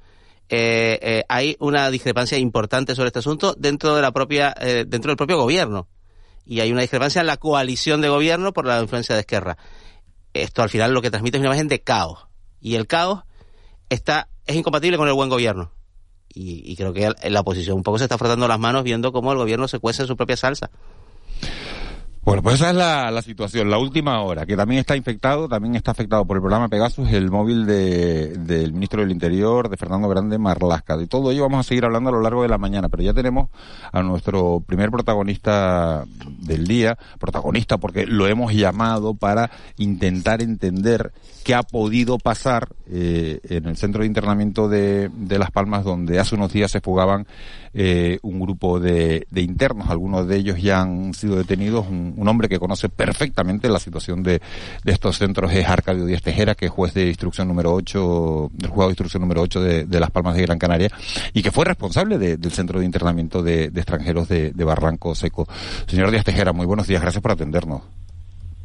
[0.48, 5.10] Eh, eh, hay una discrepancia importante sobre este asunto dentro de la propia, eh, dentro
[5.10, 5.88] del propio gobierno
[6.44, 9.56] y hay una discrepancia en la coalición de gobierno por la influencia de Esquerra.
[10.32, 12.26] Esto al final lo que transmite es una imagen de caos.
[12.60, 13.22] Y el caos
[13.88, 15.72] está, es incompatible con el buen gobierno.
[16.28, 19.32] Y, y creo que la oposición un poco se está frotando las manos viendo cómo
[19.32, 20.70] el gobierno se cuece en su propia salsa.
[22.24, 23.68] Bueno, pues esa es la, la, situación.
[23.68, 27.30] La última hora, que también está infectado, también está afectado por el programa Pegasus, el
[27.30, 30.96] móvil de, del ministro del Interior, de Fernando Grande Marlasca.
[30.96, 33.12] De todo ello vamos a seguir hablando a lo largo de la mañana, pero ya
[33.12, 33.50] tenemos
[33.92, 36.06] a nuestro primer protagonista
[36.38, 41.12] del día, protagonista porque lo hemos llamado para intentar entender
[41.44, 46.18] qué ha podido pasar eh, en el centro de internamiento de, de Las Palmas, donde
[46.18, 47.26] hace unos días se fugaban
[47.76, 49.90] eh, un grupo de, de, internos.
[49.90, 51.86] Algunos de ellos ya han sido detenidos.
[51.88, 54.40] Un, un hombre que conoce perfectamente la situación de,
[54.84, 58.70] de, estos centros es Arcadio Díaz Tejera, que es juez de instrucción número 8, del
[58.70, 60.90] juzgado de instrucción número 8 de, de Las Palmas de Gran Canaria,
[61.32, 65.46] y que fue responsable del centro de internamiento de, extranjeros de, Barranco Seco.
[65.86, 67.02] Señor Díaz Tejera, muy buenos días.
[67.02, 67.82] Gracias por atendernos.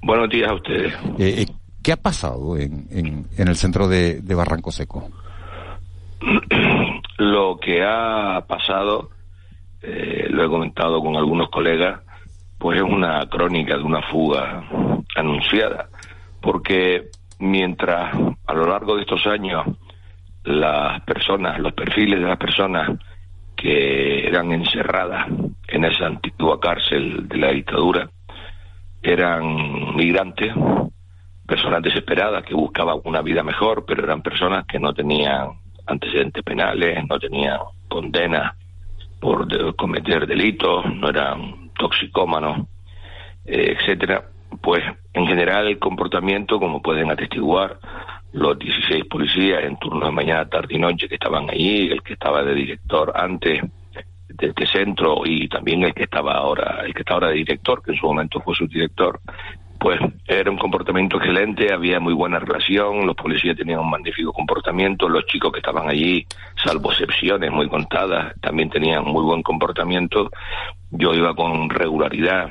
[0.01, 0.93] Buenos días a ustedes.
[1.17, 1.45] Eh, eh,
[1.83, 5.09] ¿Qué ha pasado en, en, en el centro de, de Barranco Seco?
[7.17, 9.09] Lo que ha pasado,
[9.81, 12.01] eh, lo he comentado con algunos colegas,
[12.59, 14.63] pues es una crónica de una fuga
[15.15, 15.89] anunciada,
[16.41, 18.13] porque mientras
[18.45, 19.65] a lo largo de estos años
[20.43, 22.99] las personas, los perfiles de las personas
[23.55, 25.27] que eran encerradas
[25.67, 28.09] en esa antigua cárcel de la dictadura
[29.01, 30.53] eran migrantes,
[31.45, 35.51] personas desesperadas que buscaban una vida mejor, pero eran personas que no tenían
[35.87, 38.53] antecedentes penales, no tenían condenas
[39.19, 42.67] por cometer delitos, no eran toxicómanos,
[43.45, 44.25] eh, etcétera.
[44.61, 47.79] Pues en general el comportamiento, como pueden atestiguar
[48.33, 52.13] los 16 policías en turno de mañana, tarde y noche que estaban allí, el que
[52.13, 53.63] estaba de director antes
[54.27, 57.81] de este centro y también el que estaba ahora, el que está ahora de director,
[57.81, 59.19] que en su momento fue su director,
[59.79, 65.07] pues era un comportamiento excelente, había muy buena relación, los policías tenían un magnífico comportamiento,
[65.07, 66.25] los chicos que estaban allí,
[66.63, 70.29] salvo excepciones muy contadas, también tenían muy buen comportamiento.
[70.91, 72.49] Yo iba con regularidad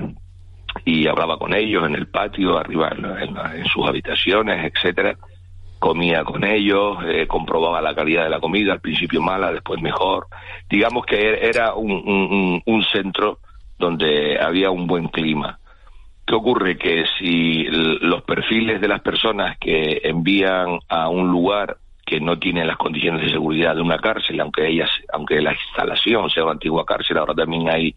[0.86, 5.16] y hablaba con ellos en el patio, arriba en, sus habitaciones, etcétera.
[5.78, 10.26] Comía con ellos, eh, comprobaba la calidad de la comida, al principio mala, después mejor.
[10.68, 13.38] Digamos que era un centro
[13.78, 15.57] donde había un buen clima
[16.28, 16.76] ¿Qué ocurre?
[16.76, 22.66] Que si los perfiles de las personas que envían a un lugar que no tiene
[22.66, 26.84] las condiciones de seguridad de una cárcel, aunque ellas, aunque la instalación sea una antigua
[26.84, 27.94] cárcel, ahora también hay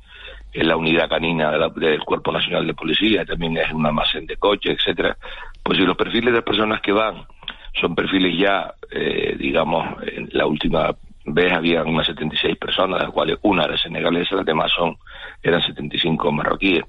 [0.54, 4.78] en la unidad canina del Cuerpo Nacional de Policía, también es un almacén de coches,
[4.80, 5.18] etcétera.
[5.62, 7.26] Pues si los perfiles de las personas que van
[7.82, 13.14] son perfiles ya, eh, digamos, en la última vez había unas 76 personas, de las
[13.14, 14.96] cuales una era senegalesa, las demás son
[15.44, 16.86] eran 75 marroquíes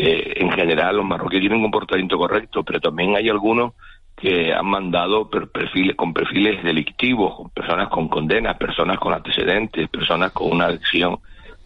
[0.00, 3.72] eh, en general los marroquíes tienen un comportamiento correcto, pero también hay algunos
[4.16, 10.52] que han mandado perfiles con perfiles delictivos, personas con condenas, personas con antecedentes, personas con
[10.52, 11.18] una adicción,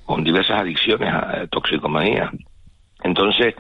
[0.07, 2.31] con diversas adicciones a toxicomanía.
[3.05, 3.55] Entonces,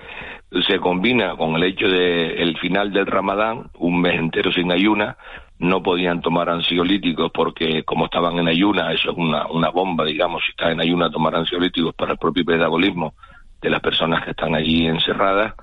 [0.66, 5.18] se combina con el hecho de el final del Ramadán, un mes entero sin ayuna,
[5.58, 10.42] no podían tomar ansiolíticos porque como estaban en ayuna, eso es una, una bomba, digamos,
[10.44, 13.12] si estás en ayuna tomar ansiolíticos para el propio pedagogismo
[13.62, 15.54] de las personas que están allí encerradas,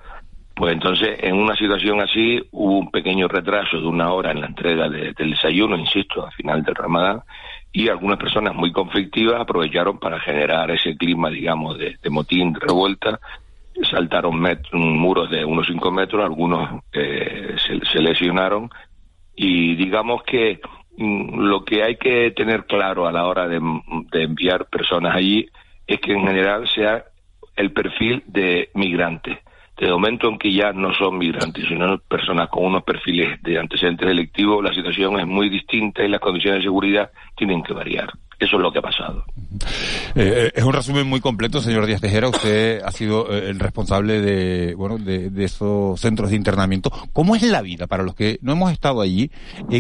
[0.55, 4.47] pues entonces en una situación así hubo un pequeño retraso de una hora en la
[4.47, 7.21] entrega del desayuno, insisto, al final del Ramadán,
[7.71, 13.19] y algunas personas muy conflictivas aprovecharon para generar ese clima, digamos, de, motín, de revuelta,
[13.89, 14.41] saltaron
[14.73, 18.69] muros de unos cinco metros, algunos eh, se, lesionaron,
[19.35, 20.59] y digamos que
[20.97, 23.62] mm, lo que hay que tener claro a la hora de,
[24.12, 25.47] de enviar personas allí
[25.88, 27.05] es que en general sea
[27.59, 29.41] el perfil de migrante.
[29.77, 34.07] De momento en que ya no son migrantes, sino personas con unos perfiles de antecedentes
[34.07, 38.09] delictivos, la situación es muy distinta y las condiciones de seguridad tienen que variar.
[38.39, 39.25] Eso es lo que ha pasado.
[40.15, 42.30] Eh, eh, es un resumen muy completo, señor Díaz Tejera.
[42.30, 46.89] Usted ha sido eh, el responsable de, bueno, de, esos centros de internamiento.
[47.12, 49.30] ¿Cómo es la vida para los que no hemos estado allí?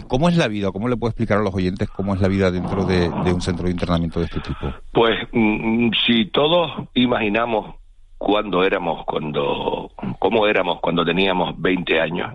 [0.07, 0.71] ¿Cómo es la vida?
[0.71, 3.65] ¿Cómo le puede explicar a los oyentes cómo es la vida dentro de, un centro
[3.65, 4.73] de internamiento de este tipo?
[4.91, 7.75] Pues mm, si todos imaginamos
[8.17, 12.33] cuando éramos, cuando cómo éramos cuando teníamos 20 años,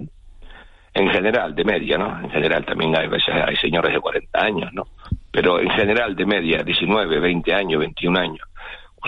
[0.94, 2.20] en general, de media, ¿no?
[2.20, 4.84] En general también hay veces hay señores de 40 años, ¿no?
[5.32, 8.48] Pero en general de media, 19, 20 años, 21 años.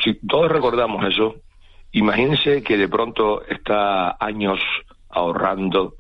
[0.03, 1.37] Si todos recordamos eso,
[1.93, 4.61] imagínense que de pronto está años
[5.09, 5.95] ahorrando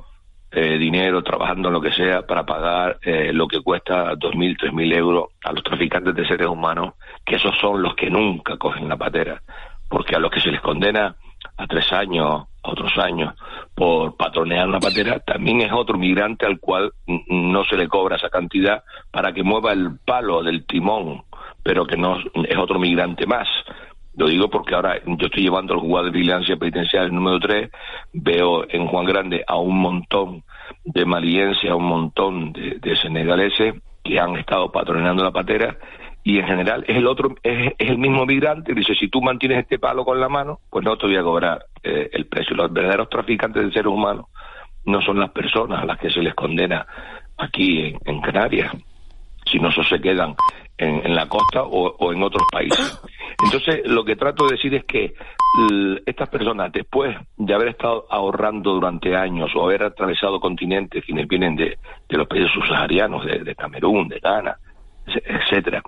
[0.50, 5.28] eh, dinero, trabajando lo que sea, para pagar eh, lo que cuesta 2.000, 3.000 euros
[5.44, 6.94] a los traficantes de seres humanos,
[7.24, 9.40] que esos son los que nunca cogen la patera,
[9.88, 11.14] porque a los que se les condena
[11.56, 13.34] a tres años, a otros años,
[13.74, 16.92] por patronear una patera, también es otro migrante al cual
[17.28, 21.22] no se le cobra esa cantidad para que mueva el palo del timón,
[21.62, 23.48] pero que no es otro migrante más.
[24.14, 27.70] Lo digo porque ahora yo estoy llevando el jugador de vigilancia penitenciaria número 3,
[28.14, 30.42] veo en Juan Grande a un montón
[30.84, 35.76] de malienses, a un montón de, de senegaleses que han estado patrocinando la patera
[36.26, 39.78] y en general es el otro es, el mismo migrante dice si tú mantienes este
[39.78, 43.08] palo con la mano pues no te voy a cobrar eh, el precio los verdaderos
[43.08, 44.26] traficantes de seres humanos
[44.86, 46.84] no son las personas a las que se les condena
[47.38, 48.72] aquí en, Canarias
[49.44, 50.34] sino eso se quedan
[50.78, 53.00] en, la costa o, en otros países.
[53.42, 55.14] Entonces, lo que trato de decir es que
[56.04, 61.56] estas personas, después de haber estado ahorrando durante años o haber atravesado continentes, quienes vienen
[61.56, 61.78] de,
[62.10, 64.58] los países subsaharianos, de, Camerún, de Ghana,
[65.06, 65.80] etcétera,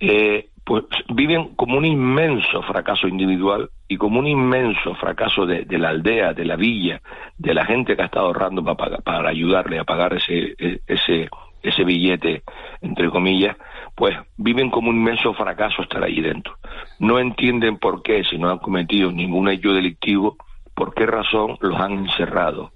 [0.00, 5.90] eh, pues viven como un inmenso fracaso individual y como un inmenso fracaso de, la
[5.90, 7.00] aldea, de la villa,
[7.38, 11.28] de la gente que ha estado ahorrando para, para ayudarle a pagar ese, e, ese,
[11.62, 12.42] ese billete,
[12.80, 13.56] entre comillas,
[13.94, 16.56] pues viven como un inmenso fracaso estar allí dentro.
[16.98, 20.36] No entienden por qué, si no han cometido ningún hecho delictivo,
[20.74, 22.72] por qué razón los han encerrado.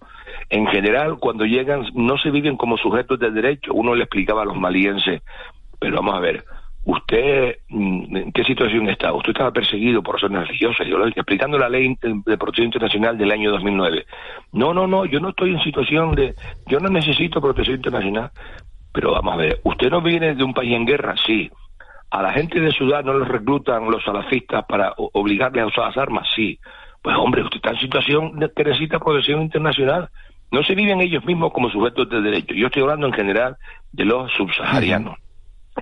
[0.49, 3.73] En general, cuando llegan, no se viven como sujetos de derecho.
[3.75, 5.23] Uno le explicaba a los malienses,
[5.79, 6.45] pero vamos a ver,
[6.91, 9.13] ¿usted mm, en qué situación está?
[9.13, 13.31] Usted estaba perseguido por razones religiosas, yo lo explicando la ley de protección internacional del
[13.31, 14.07] año 2009.
[14.53, 16.35] No, no, no, yo no estoy en situación de,
[16.67, 18.31] yo no necesito protección internacional.
[18.93, 21.15] Pero vamos a ver, ¿usted no viene de un país en guerra?
[21.25, 21.49] Sí.
[22.11, 25.97] ¿A la gente de Sudán no les reclutan los salafistas para obligarles a usar las
[25.97, 26.27] armas?
[26.35, 26.59] Sí.
[27.01, 30.09] Pues hombre, usted está en situación que necesita protección internacional.
[30.51, 32.53] No se viven ellos mismos como sujetos de derecho.
[32.55, 33.57] Yo estoy hablando en general
[33.93, 35.17] de los subsaharianos.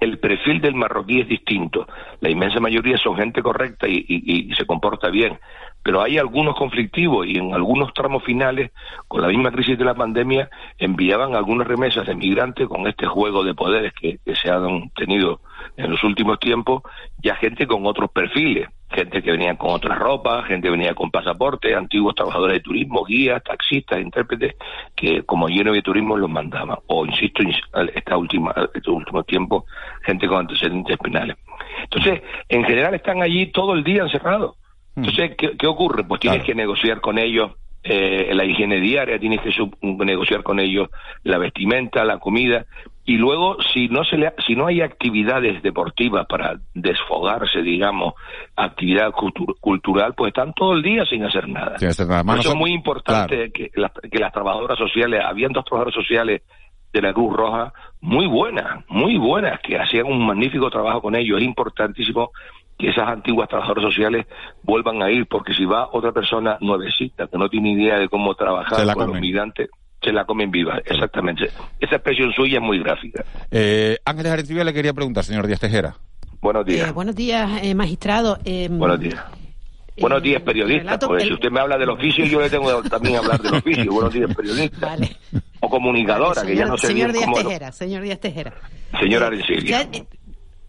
[0.01, 1.87] El perfil del marroquí es distinto.
[2.21, 5.39] La inmensa mayoría son gente correcta y, se comporta bien
[5.83, 8.73] pero hay algunos conflictivos y en algunos tramos finales,
[9.07, 13.45] con la misma crisis de la pandemia, enviaban algunas remesas de migrantes con este juego
[13.45, 15.41] de poderes que, se han tenido
[15.77, 16.83] en los últimos tiempos,
[17.23, 21.11] ya gente con otros perfiles, gente que venía con otras ropas, gente que venía con
[21.11, 24.57] pasaporte, antiguos trabajadores de turismo, guías, taxistas, intérpretes,
[24.95, 26.79] que como lleno de turismo los mandaban.
[26.87, 27.43] O, insisto,
[27.95, 29.64] esta última, estos últimos tiempos,
[30.03, 31.37] gente con antecedentes penales.
[31.83, 34.57] Entonces, en general están allí todo el día encerrados
[34.99, 36.05] entonces, ¿qué, ocurre?
[36.05, 39.51] Pues tienes que negociar con ellos eh, la higiene diaria, tienes que
[39.83, 40.89] negociar con ellos
[41.23, 42.67] la vestimenta, la comida,
[43.05, 48.15] y luego si no se le, si no hay actividades deportivas para desfogarse, digamos,
[48.57, 49.13] actividad
[49.61, 51.77] cultural, pues están todo el día sin hacer nada.
[52.41, 56.43] eso es muy importante que, que las trabajadoras sociales, habían dos trabajadoras sociales
[56.93, 61.39] de la Cruz Roja muy buenas, muy buenas, que hacían un magnífico trabajo con ellos.
[61.39, 62.31] Es importantísimo
[62.79, 64.27] que esas antiguas trabajadoras sociales
[64.62, 68.35] vuelvan a ir, porque si va otra persona nuevecita, que no tiene idea de cómo
[68.35, 69.69] trabajar con los migrantes,
[70.01, 71.51] se la comen viva, exactamente.
[71.81, 73.25] Esa expresión suya es muy gráfica.
[73.51, 75.97] Eh, Ángeles Arencibia le quería preguntar, señor Díaz Tejera.
[76.41, 76.88] Buenos días.
[76.88, 78.38] Eh, buenos días, eh, magistrado.
[78.45, 79.25] Em, buenos días.
[80.01, 80.97] Buenos días, periodista.
[81.01, 83.93] Porque si usted me habla del oficio, yo le tengo también que hablar del oficio.
[83.93, 84.97] Buenos días, periodista.
[85.59, 88.55] O comunicadora, que ya no sé señor Díaz Tejera, Señor Díaz Tejera.
[89.01, 89.88] Señora Arencibia.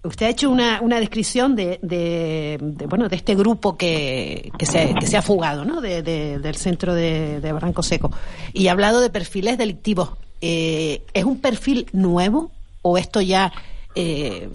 [0.01, 2.57] Usted ha hecho una, una descripción de, de,
[2.87, 5.81] bueno de este grupo que, que, se, que se ha fugado ¿no?
[5.81, 8.09] De, del centro de, Barranco Seco
[8.53, 10.11] y ha hablado de perfiles delictivos.
[10.41, 13.51] Eh, ¿Es un perfil nuevo o esto ya
[13.93, 14.49] eh,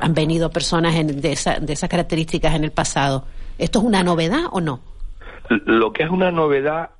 [0.00, 3.26] han venido personas de, esa, de esas características en el pasado?
[3.58, 4.80] ¿Esto es una novedad o no?
[5.50, 6.90] Lo que es una novedad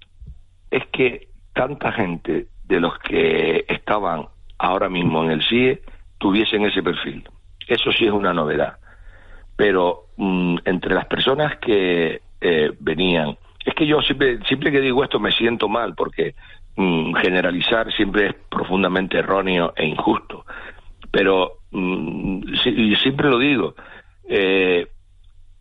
[0.70, 4.26] es que tanta gente de los que estaban
[4.58, 5.80] ahora mismo en el CIE
[6.18, 7.26] tuviesen ese perfil.
[7.68, 8.78] Eso sí es una novedad.
[9.54, 15.04] Pero mm, entre las personas que eh, venían, es que yo siempre, siempre que digo
[15.04, 16.34] esto me siento mal porque
[16.76, 20.46] mm, generalizar siempre es profundamente erróneo e injusto.
[21.10, 22.54] Pero mm,
[23.02, 23.74] siempre lo digo,
[24.26, 24.86] eh,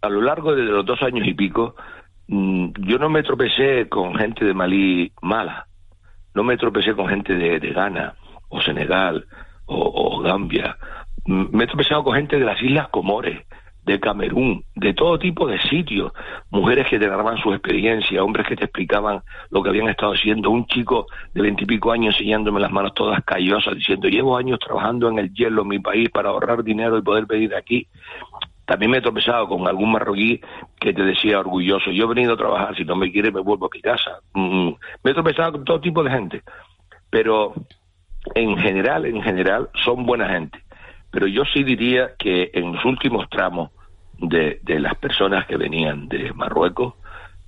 [0.01, 1.75] a lo largo de los dos años y pico,
[2.29, 5.67] yo no me tropecé con gente de Malí mala,
[6.33, 8.15] no me tropecé con gente de, Ghana
[8.49, 9.25] o Senegal
[9.65, 10.77] o Gambia
[11.27, 13.45] me he tropezado con gente de las Islas Comores,
[13.87, 16.11] de Camerún, de todo tipo de sitios,
[16.49, 20.49] mujeres que te narraban su experiencia, hombres que te explicaban lo que habían estado haciendo,
[20.49, 25.19] un chico de veintipico años enseñándome las manos todas callosas, diciendo, llevo años trabajando en
[25.19, 27.87] el hielo en mi país para ahorrar dinero y poder pedir aquí.
[28.65, 30.41] También me he tropezado con algún marroquí
[30.77, 33.67] que te decía orgulloso, yo he venido a trabajar, si no me quiere me vuelvo
[33.67, 34.19] a mi casa.
[34.33, 34.71] Mm,
[35.01, 36.41] me he tropezado con todo tipo de gente,
[37.09, 37.53] pero
[38.35, 40.59] en general, en general, son buena gente.
[41.17, 43.71] Pero yo sí diría que en los últimos tramos
[44.19, 46.93] de, de las personas que venían de Marruecos,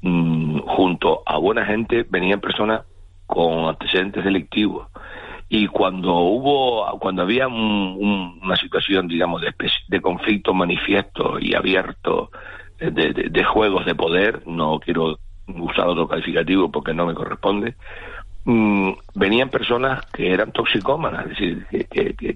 [0.02, 2.82] mm, junto a buena gente, venían personas
[3.28, 4.88] con antecedentes delictivos.
[5.50, 9.54] Y cuando hubo, cuando había una situación, digamos, de,
[9.88, 12.32] de, conflicto manifiesto y abierto
[12.80, 17.76] eh, de, de, juegos de poder, no quiero usar otro calificativo porque no me corresponde,
[18.46, 22.36] mm, venían personas que eran toxicómanas, es decir, que, que,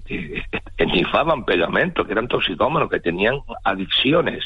[0.76, 4.44] que pegamento, que eran toxicómanos, que tenían adicciones.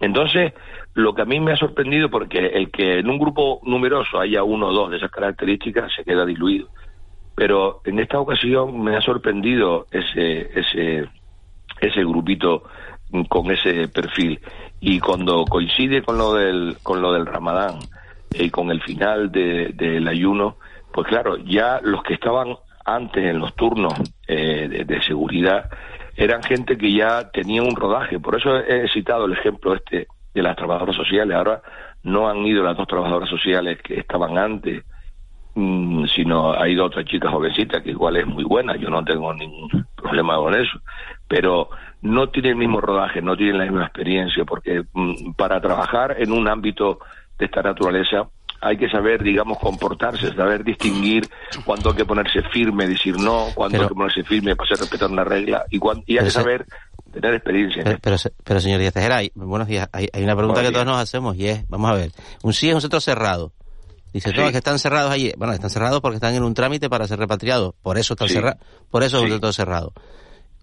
[0.00, 0.52] Entonces,
[0.94, 4.42] lo que a mí me ha sorprendido, porque el que en un grupo numeroso haya
[4.42, 6.68] uno o dos de esas características se queda diluido.
[7.34, 11.08] Pero en esta ocasión me ha sorprendido ese, ese,
[11.80, 12.64] ese grupito
[13.28, 14.40] con ese perfil.
[14.80, 17.78] Y cuando coincide con lo del, con lo del Ramadán
[18.32, 20.56] y con el final del ayuno,
[20.94, 23.94] pues claro, ya los que estaban antes en los turnos
[24.28, 25.68] eh, de, seguridad
[26.14, 28.20] eran gente que ya tenía un rodaje.
[28.20, 31.36] Por eso he citado el ejemplo este de las trabajadoras sociales.
[31.36, 31.62] Ahora
[32.04, 34.84] no han ido las dos trabajadoras sociales que estaban antes,
[35.56, 38.76] mm, sino ha ido otra chica jovencita que igual es muy buena.
[38.76, 40.78] Yo no tengo ningún problema con eso.
[41.26, 41.70] Pero
[42.02, 46.30] no tiene el mismo rodaje, no tiene la misma experiencia, porque mm, para trabajar en
[46.30, 47.00] un ámbito
[47.36, 48.28] de esta naturaleza
[48.60, 51.28] hay que saber, digamos, comportarse, saber distinguir
[51.64, 55.10] cuándo hay que ponerse firme, decir no, cuándo hay que ponerse firme para hacer respetar
[55.10, 56.66] una regla, y, y hay que saber
[57.12, 57.82] tener experiencia.
[58.00, 61.48] Pero, pero, señor Díaz Tejera, buenos días, hay, una pregunta que todos nos hacemos y
[61.48, 62.10] es, vamos a ver,
[62.42, 63.52] un sí es un centro cerrado.
[64.12, 65.32] Dice, todos que están cerrados allí.
[65.36, 67.74] Bueno, están cerrados porque están en un trámite para ser repatriados.
[67.82, 68.60] Por eso están cerrados.
[68.88, 69.92] Por eso es un centro cerrado.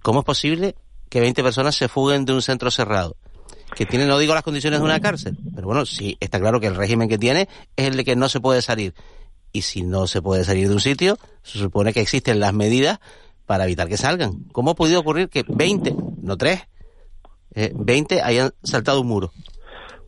[0.01, 0.75] ¿Cómo es posible
[1.09, 3.17] que 20 personas se fuguen de un centro cerrado?
[3.75, 6.67] Que tiene, no digo las condiciones de una cárcel, pero bueno, sí, está claro que
[6.67, 8.93] el régimen que tiene es el de que no se puede salir.
[9.53, 12.99] Y si no se puede salir de un sitio, se supone que existen las medidas
[13.45, 14.45] para evitar que salgan.
[14.51, 16.67] ¿Cómo ha podido ocurrir que 20, no 3,
[17.55, 19.31] eh, 20 hayan saltado un muro?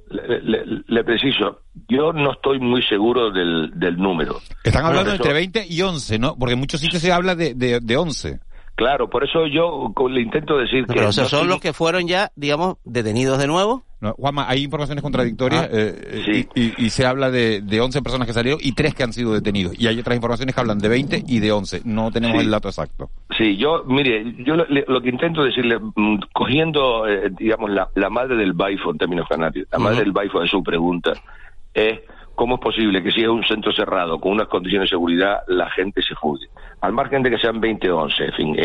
[0.09, 4.39] Le, preciso, yo no estoy muy seguro del, del número.
[4.63, 6.37] Están hablando entre 20 y 11, ¿no?
[6.37, 8.39] Porque en muchos sitios se habla de, de, de 11.
[8.75, 10.93] Claro, por eso yo le intento decir que...
[10.93, 13.83] Pero son los que fueron ya, digamos, detenidos de nuevo.
[14.01, 18.33] No, Juanma, hay informaciones contradictorias ah, eh, y, se habla de, de 11 personas que
[18.33, 19.79] salieron y 3 que han sido detenidos.
[19.79, 21.83] Y hay otras informaciones que hablan de 20 y de 11.
[21.85, 23.09] No tenemos el dato exacto.
[23.37, 28.35] Sí, yo, mire, yo lo, que intento decirle, mm, cogiendo, eh, digamos, la, la, madre
[28.35, 31.13] del BAIFO en términos canarios, la madre del BAIFO de su pregunta,
[31.73, 32.01] es
[32.35, 35.69] ¿cómo es posible que si es un centro cerrado con unas condiciones de seguridad la
[35.69, 36.47] gente se fugue?
[36.81, 38.57] Al margen de que sean 20 o 11, en fin,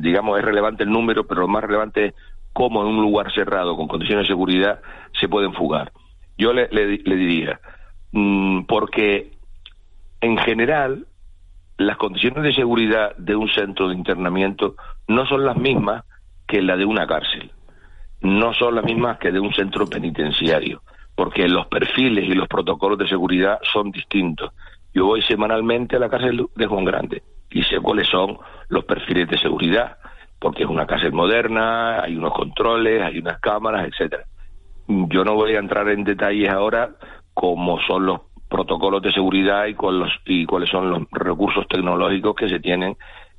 [0.00, 2.14] digamos es relevante el número, pero lo más relevante es
[2.52, 4.80] cómo en un lugar cerrado con condiciones de seguridad
[5.18, 5.92] se pueden fugar.
[6.36, 7.60] Yo le, diría,
[8.12, 9.32] mm, porque
[10.20, 11.06] en general
[11.78, 14.76] las condiciones de seguridad de un centro de internamiento
[15.08, 16.04] no son las mismas
[16.46, 17.50] que la de una cárcel,
[18.20, 20.82] no son las mismas que de un centro penitenciario
[21.14, 24.52] porque los perfiles y los protocolos de seguridad son distintos.
[24.94, 28.38] Yo voy semanalmente a la cárcel de Juan Grande y sé cuáles son
[28.68, 29.98] los perfiles de seguridad,
[30.38, 34.24] porque es una cárcel moderna, hay unos controles, hay unas cámaras, etcétera.
[34.88, 36.90] Yo no voy a entrar en detalles ahora
[37.34, 42.34] cómo son los protocolos de seguridad y, con los, y cuáles son los recursos tecnológicos
[42.34, 42.96] que se tienen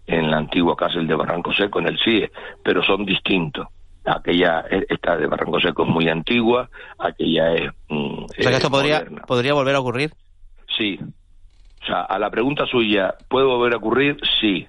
[0.07, 2.31] en la antigua cárcel de Barranco Seco, en el CIE,
[2.63, 3.67] pero son distintos
[4.05, 7.71] aquella esta de Barranco Seco es muy antigua, aquella es...
[7.89, 10.13] Mm, o sea que esto podría, podría volver a ocurrir.
[10.77, 10.99] Sí.
[11.81, 14.17] O sea, a la pregunta suya, ¿puede volver a ocurrir?
[14.39, 14.67] Sí.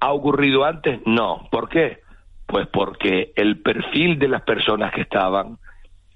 [0.00, 1.00] ¿Ha ocurrido antes?
[1.06, 1.48] No.
[1.50, 2.00] ¿Por qué?
[2.46, 5.58] Pues porque el perfil de las personas que estaban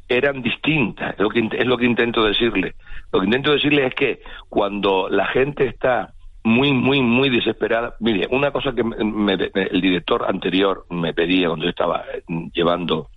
[0.09, 2.75] eran distintas, es lo que, es lo que intento decirle.
[3.13, 6.14] Lo que intento decirle es que cuando la gente está
[6.45, 7.97] muy, muy, muy desesperada.
[8.01, 12.23] Mire, una cosa que el director anterior me pedía cuando yo estaba eh,
[12.53, 13.09] llevando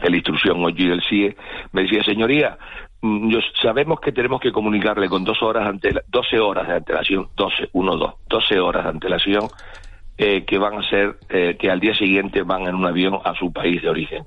[0.00, 1.36] la instrucción hoy del CIE,
[1.72, 2.56] me decía, señoría,
[3.02, 7.70] mm, sabemos que tenemos que comunicarle con dos horas ante 12 horas de antelación, 12,
[7.72, 9.48] 1, 2, 12 horas de antelación,
[10.16, 13.34] eh, que van a ser, eh, que al día siguiente van en un avión a
[13.34, 14.24] su país de origen.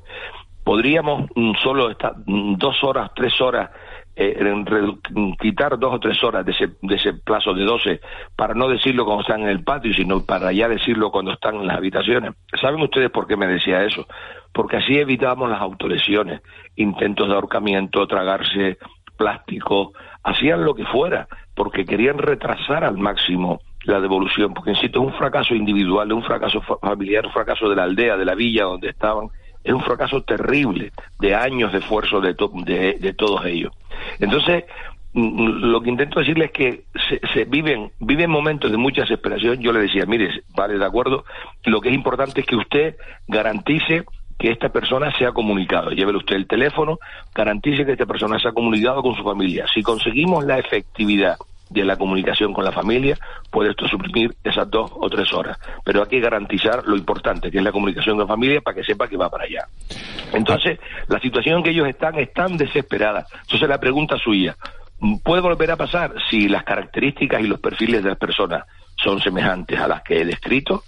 [0.64, 3.70] Podríamos mm, solo estar mm, dos horas, tres horas
[4.16, 4.38] eh,
[5.40, 8.00] quitar dos o tres horas de ese, de ese plazo de 12
[8.36, 11.68] para no decirlo cuando están en el patio, sino para ya decirlo cuando están en
[11.68, 12.34] las habitaciones.
[12.62, 14.06] ¿Saben ustedes por qué me decía eso?
[14.52, 16.42] Porque así evitábamos las autolesiones,
[16.76, 18.78] intentos de ahorcamiento, tragarse
[19.18, 19.94] plástico,
[20.24, 25.18] hacían lo que fuera, porque querían retrasar al máximo la devolución, porque insisto, es un
[25.18, 29.30] fracaso individual, un fracaso familiar, un fracaso de la aldea, de la villa donde estaban,
[29.64, 33.72] es un fracaso terrible de años de esfuerzo de, de, todos ellos.
[34.20, 34.66] Entonces,
[35.14, 36.84] mm, lo que intento decirles es que
[37.34, 39.60] se, viven viven momentos de mucha desesperación.
[39.60, 41.26] Yo le decía, mire, vale, de acuerdo,
[41.66, 42.96] lo que es importante es que usted
[43.28, 44.04] garantice
[44.38, 45.92] que esta persona sea comunicado.
[45.92, 47.00] Llévele usted el teléfono,
[47.34, 49.66] garantice que esta persona sea comunicado con su familia.
[49.74, 51.38] Si conseguimos la efectividad
[51.74, 53.18] de la comunicación con la familia,
[53.50, 55.58] puede esto suprimir esas dos o tres horas.
[55.84, 58.84] Pero hay que garantizar lo importante, que es la comunicación con la familia, para que
[58.84, 59.68] sepa que va para allá.
[60.34, 63.26] Entonces, la situación en que ellos están es tan desesperada.
[63.42, 64.56] Entonces, la pregunta suya,
[65.24, 68.64] ¿puede volver a pasar si las características y los perfiles de las personas
[68.96, 70.84] son semejantes a las que he descrito?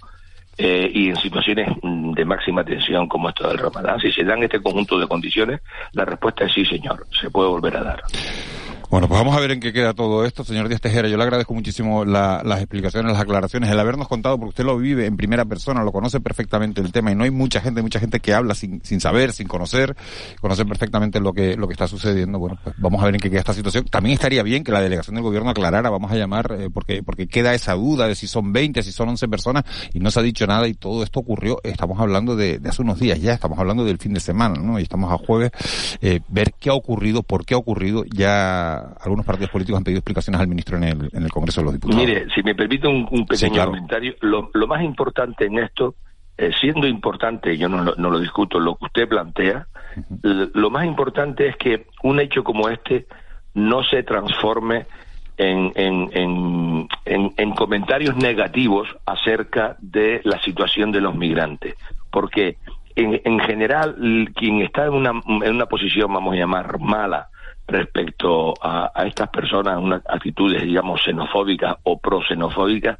[0.58, 4.42] Eh, y en situaciones mm, de máxima tensión como esto del Ramadán, si se dan
[4.42, 5.60] este conjunto de condiciones,
[5.92, 8.02] la respuesta es sí, señor, se puede volver a dar.
[8.88, 11.08] Bueno, pues vamos a ver en qué queda todo esto, señor Díaz Tejera.
[11.08, 15.06] Yo le agradezco muchísimo las explicaciones, las aclaraciones, el habernos contado, porque usted lo vive
[15.06, 18.20] en primera persona, lo conoce perfectamente el tema y no hay mucha gente, mucha gente
[18.20, 19.96] que habla sin, sin saber, sin conocer,
[20.40, 22.38] conocer perfectamente lo que, lo que está sucediendo.
[22.38, 23.86] Bueno, pues vamos a ver en qué queda esta situación.
[23.86, 27.26] También estaría bien que la delegación del gobierno aclarara, vamos a llamar, eh, porque, porque
[27.26, 29.64] queda esa duda de si son 20, si son 11 personas
[29.94, 33.00] y no se ha dicho nada y todo esto ocurrió, estamos hablando de, hace unos
[33.00, 34.78] días ya, estamos hablando del fin de semana, ¿no?
[34.78, 35.50] Y estamos a jueves,
[36.00, 39.98] eh, ver qué ha ocurrido, por qué ha ocurrido, ya algunos partidos políticos han pedido
[39.98, 42.04] explicaciones al ministro en el, en el Congreso de los Diputados.
[42.04, 45.94] Mire, si me permite un, pequeño comentario, lo, más importante en esto,
[46.36, 49.66] eh, siendo importante, yo no, no, lo discuto, lo que usted plantea,
[50.22, 53.06] lo más importante es que un hecho como este
[53.54, 54.86] no se transforme
[55.38, 56.88] en, en, en,
[57.36, 61.74] en, comentarios negativos acerca de la situación de los migrantes.
[62.10, 62.56] Porque
[62.94, 63.96] en, en general,
[64.34, 67.28] quien está en una, en una posición, vamos a llamar, mala,
[67.66, 72.98] respecto a, estas personas, unas actitudes, digamos, xenofóbicas o pro-xenofóbicas.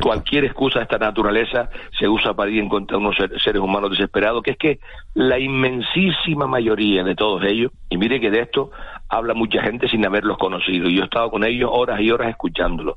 [0.00, 3.90] Cualquier excusa de esta naturaleza se usa para ir en contra de unos seres humanos
[3.90, 4.80] desesperados, que es que
[5.14, 8.70] la inmensísima mayoría de todos ellos, y mire que de esto
[9.08, 12.30] habla mucha gente sin haberlos conocido, y yo he estado con ellos horas y horas
[12.30, 12.96] escuchándolos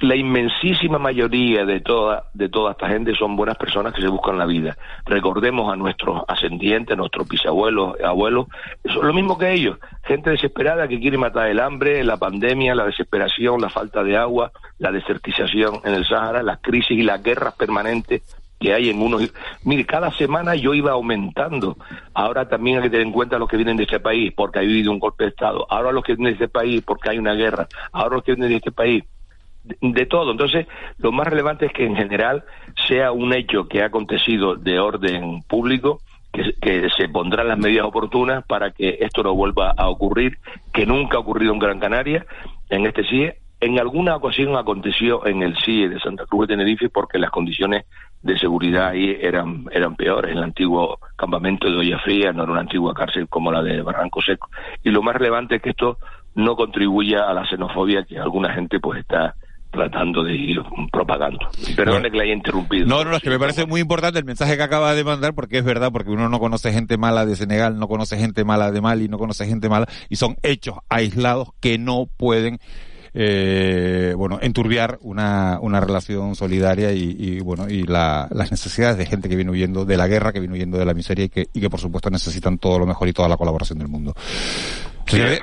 [0.00, 4.38] la inmensísima mayoría de toda, de toda esta gente son buenas personas que se buscan
[4.38, 4.76] la vida.
[5.06, 8.46] Recordemos a nuestros ascendientes, a nuestros bisabuelos, abuelos,
[8.92, 12.86] son lo mismo que ellos, gente desesperada que quiere matar el hambre, la pandemia, la
[12.86, 17.54] desesperación, la falta de agua, la desertización en el Sahara, las crisis y las guerras
[17.54, 18.22] permanentes
[18.58, 19.32] que hay en unos...
[19.64, 21.76] Mire, cada semana yo iba aumentando.
[22.12, 24.62] Ahora también hay que tener en cuenta los que vienen de este país porque ha
[24.62, 25.66] vivido un golpe de Estado.
[25.70, 27.68] Ahora los que vienen de este país porque hay una guerra.
[27.92, 29.04] Ahora los que vienen de este país
[29.80, 30.32] de todo.
[30.32, 30.66] Entonces,
[30.98, 32.44] lo más relevante es que en general
[32.86, 36.00] sea un hecho que ha acontecido de orden público,
[36.32, 40.38] que, se pondrán las medidas oportunas para que esto no vuelva a ocurrir,
[40.72, 42.26] que nunca ha ocurrido en Gran Canaria,
[42.70, 43.38] en este CIE.
[43.60, 47.86] En alguna ocasión aconteció en el CIE de Santa Cruz de Tenerife porque las condiciones
[48.22, 50.30] de seguridad ahí eran, eran peores.
[50.30, 54.22] El antiguo campamento de Olla Fría no era una antigua cárcel como la de Barranco
[54.22, 54.48] Seco.
[54.84, 55.98] Y lo más relevante es que esto
[56.34, 59.34] no contribuya a la xenofobia que alguna gente pues está
[59.78, 60.60] tratando de ir
[60.90, 61.38] propagando.
[61.76, 62.86] Perdone que la haya interrumpido.
[62.86, 65.58] No, no, es que me parece muy importante el mensaje que acaba de mandar porque
[65.58, 68.80] es verdad, porque uno no conoce gente mala de Senegal, no conoce gente mala de
[68.80, 72.58] Mali, no conoce gente mala y son hechos aislados que no pueden
[73.14, 79.28] eh, bueno, enturbiar una, una relación solidaria y, bueno, y la, las necesidades de gente
[79.28, 81.60] que viene huyendo de la guerra, que viene huyendo de la miseria y que, y
[81.60, 84.14] que por supuesto necesitan todo lo mejor y toda la colaboración del mundo.
[85.06, 85.38] Señor,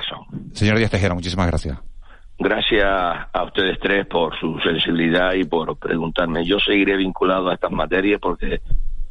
[0.52, 1.78] señor Díaz Tejera, muchísimas gracias.
[2.38, 6.44] Gracias a ustedes tres por su sensibilidad y por preguntarme.
[6.44, 8.60] Yo seguiré vinculado a estas materias porque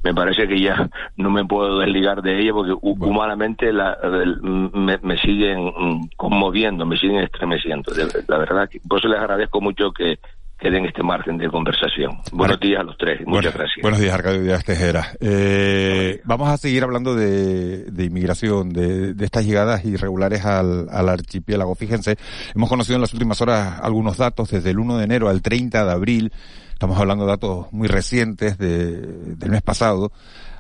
[0.03, 3.97] me parece que ya no me puedo desligar de ellas porque humanamente la,
[4.43, 5.71] me, me, siguen
[6.15, 7.91] conmoviendo, me siguen estremeciendo.
[8.27, 10.19] La verdad, por eso les agradezco mucho que
[10.65, 12.17] que den este margen de conversación.
[12.31, 13.83] Buenos días a los tres, muchas gracias.
[13.83, 15.11] Buenos días, Arcadio Díaz Tejera.
[15.19, 21.75] Eh, vamos a seguir hablando de, inmigración, de, estas llegadas irregulares al, archipiélago.
[21.75, 22.17] Fíjense,
[22.55, 25.85] hemos conocido en las últimas horas algunos datos desde el 1 de enero al 30
[25.85, 26.31] de abril.
[26.73, 30.11] Estamos hablando de datos muy recientes del mes pasado.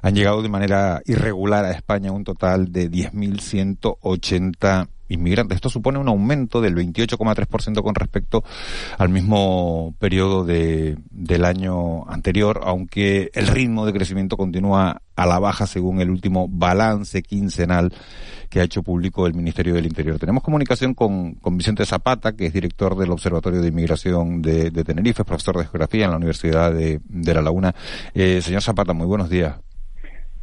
[0.05, 5.55] Han llegado de manera irregular a España un total de 10.180 inmigrantes.
[5.55, 8.43] Esto supone un aumento del 28,3% con respecto
[8.99, 15.39] al mismo periodo de, del año anterior, aunque el ritmo de crecimiento continúa a la
[15.39, 17.91] baja según el último balance quincenal
[18.51, 20.19] que ha hecho público el Ministerio del Interior.
[20.19, 25.25] Tenemos comunicación con, con Vicente Zapata, que es director del Observatorio de Inmigración de, Tenerife,
[25.25, 27.73] profesor de Geografía en la Universidad de, de La Laguna.
[28.13, 29.55] Eh, señor Zapata, muy buenos días.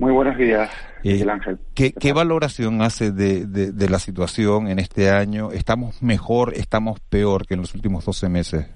[0.03, 0.69] Muy buenos días,
[1.05, 1.59] Eh, Miguel Ángel.
[1.77, 5.53] ¿Qué, qué valoración hace de, de, de la situación en este año?
[5.53, 8.69] ¿Estamos mejor, estamos peor que en los últimos 12 meses?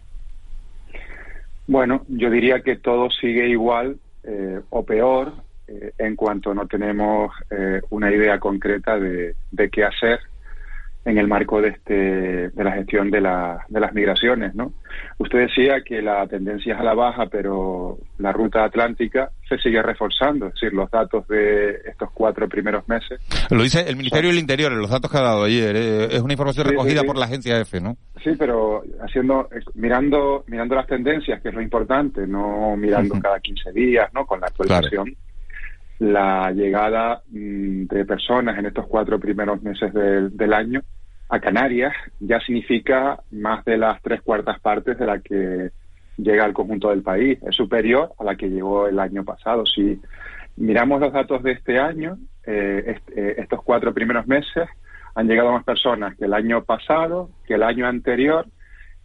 [1.66, 5.32] Bueno, yo diría que todo sigue igual eh, o peor
[5.66, 10.20] eh, en cuanto no tenemos eh, una idea concreta de, de qué hacer
[11.06, 11.94] en el marco de, este,
[12.50, 14.54] de la gestión de, la, de las migraciones.
[14.56, 14.72] ¿no?
[15.18, 19.80] Usted decía que la tendencia es a la baja, pero la ruta atlántica se sigue
[19.82, 23.20] reforzando, es decir, los datos de estos cuatro primeros meses.
[23.50, 25.76] Lo dice el Ministerio del Interior los datos que ha dado ayer.
[25.76, 27.06] eh, es una información sí, recogida sí.
[27.06, 27.96] por la agencia EFE, ¿no?
[28.24, 33.38] Sí, pero haciendo, eh, mirando, mirando las tendencias, que es lo importante, no mirando cada
[33.38, 34.26] 15 días, ¿no?
[34.26, 35.14] Con la actualización.
[36.00, 40.82] La llegada mm, de personas en estos cuatro primeros meses del- del año
[41.28, 45.70] a Canarias ya significa más de las tres cuartas partes de la que
[46.16, 47.38] llega al conjunto del país.
[47.46, 49.66] Es superior a la que llegó el año pasado.
[49.66, 50.00] Si
[50.56, 52.16] miramos los datos de este año,
[52.46, 54.68] eh, est- eh, estos cuatro primeros meses
[55.14, 58.46] han llegado más personas que el año pasado, que el año anterior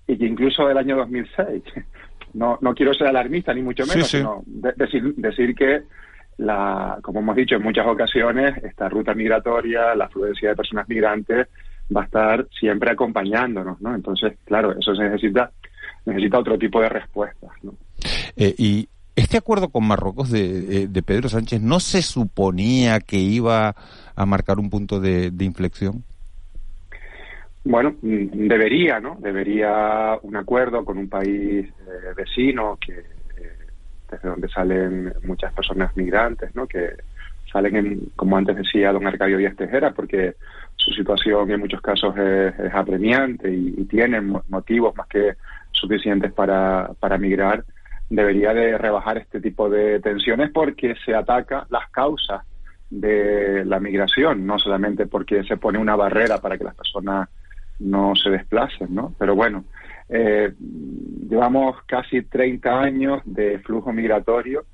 [0.07, 1.63] y que incluso del año 2006.
[2.33, 4.17] No, no quiero ser alarmista ni mucho menos, Sí, sí.
[4.19, 5.81] sino de- decir, decir que
[6.37, 11.49] la, como hemos dicho en muchas ocasiones, esta ruta migratoria, la afluencia de personas migrantes
[11.95, 13.93] va a estar siempre acompañándonos, ¿no?
[13.95, 15.51] Entonces, claro, eso se necesita
[16.05, 17.73] necesita otro tipo de respuestas, ¿no?
[18.35, 23.75] Eh, y este acuerdo con Marruecos de, de Pedro Sánchez no se suponía que iba
[24.15, 26.03] a marcar un punto de, de inflexión.
[27.63, 29.17] Bueno, mm, debería, ¿no?
[29.19, 33.51] Debería un acuerdo con un país eh, vecino que eh,
[34.09, 36.65] desde donde salen muchas personas migrantes, ¿no?
[36.65, 36.95] Que
[37.51, 40.35] salen, en, como antes decía don Arcadio Díaz Tejera, porque
[40.83, 45.33] su situación en muchos casos es, apremiante y, y tienen mo- motivos más que
[45.71, 47.63] suficientes para, para migrar,
[48.09, 52.41] debería de rebajar este tipo de tensiones porque se ataca las causas
[52.89, 57.29] de la migración, no solamente porque se pone una barrera para que las personas
[57.79, 59.13] no se desplacen, ¿no?
[59.17, 59.63] Pero bueno,
[60.09, 60.51] eh,
[61.29, 64.65] llevamos casi 30 años de flujo migratorio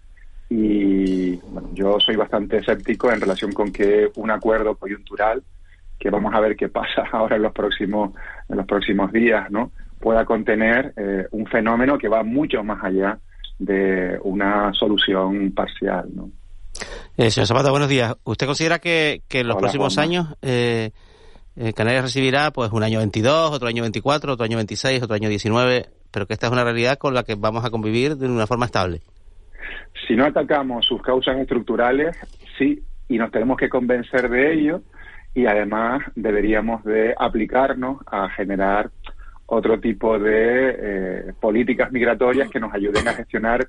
[0.50, 1.40] y
[1.74, 5.44] yo soy bastante escéptico en relación con que un acuerdo coyuntural,
[6.00, 8.14] que vamos a ver qué pasa ahora en los próximos,
[8.50, 9.72] en los próximos días, ¿no?
[10.00, 13.18] pueda contener eh, un fenómeno que va mucho más allá
[13.58, 16.30] de una solución parcial, ¿no?
[17.18, 18.16] Eh, señor Zapata, buenos días.
[18.24, 20.12] ¿Usted considera que, que en los Hola, próximos Juanma.
[20.12, 20.92] años eh,
[21.56, 25.28] eh, Canarias recibirá pues un año 22, otro año 24, otro año 26, otro año
[25.28, 28.46] 19, pero que esta es una realidad con la que vamos a convivir de una
[28.46, 29.02] forma estable?
[30.08, 32.16] Si no atacamos sus causas estructurales,
[32.60, 34.82] sí, y nos tenemos que convencer de ello,
[35.38, 38.90] y además deberíamos de aplicarnos a generar
[39.46, 43.64] otro tipo de eh, políticas migratorias que nos ayuden a gestionar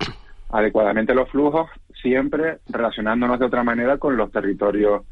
[0.49, 1.69] adecuadamente los flujos,
[2.01, 5.03] siempre relacionándonos de otra manera con los territorios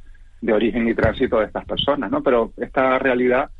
[0.40, 2.22] de origen y tránsito de estas personas, ¿no?
[2.22, 3.50] Pero esta realidad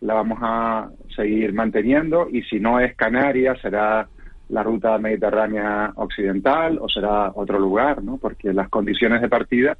[0.00, 4.08] la vamos a seguir manteniendo y si no es Canarias será
[4.48, 8.16] la ruta mediterránea occidental o será otro lugar, ¿no?
[8.16, 9.76] Porque las condiciones de partida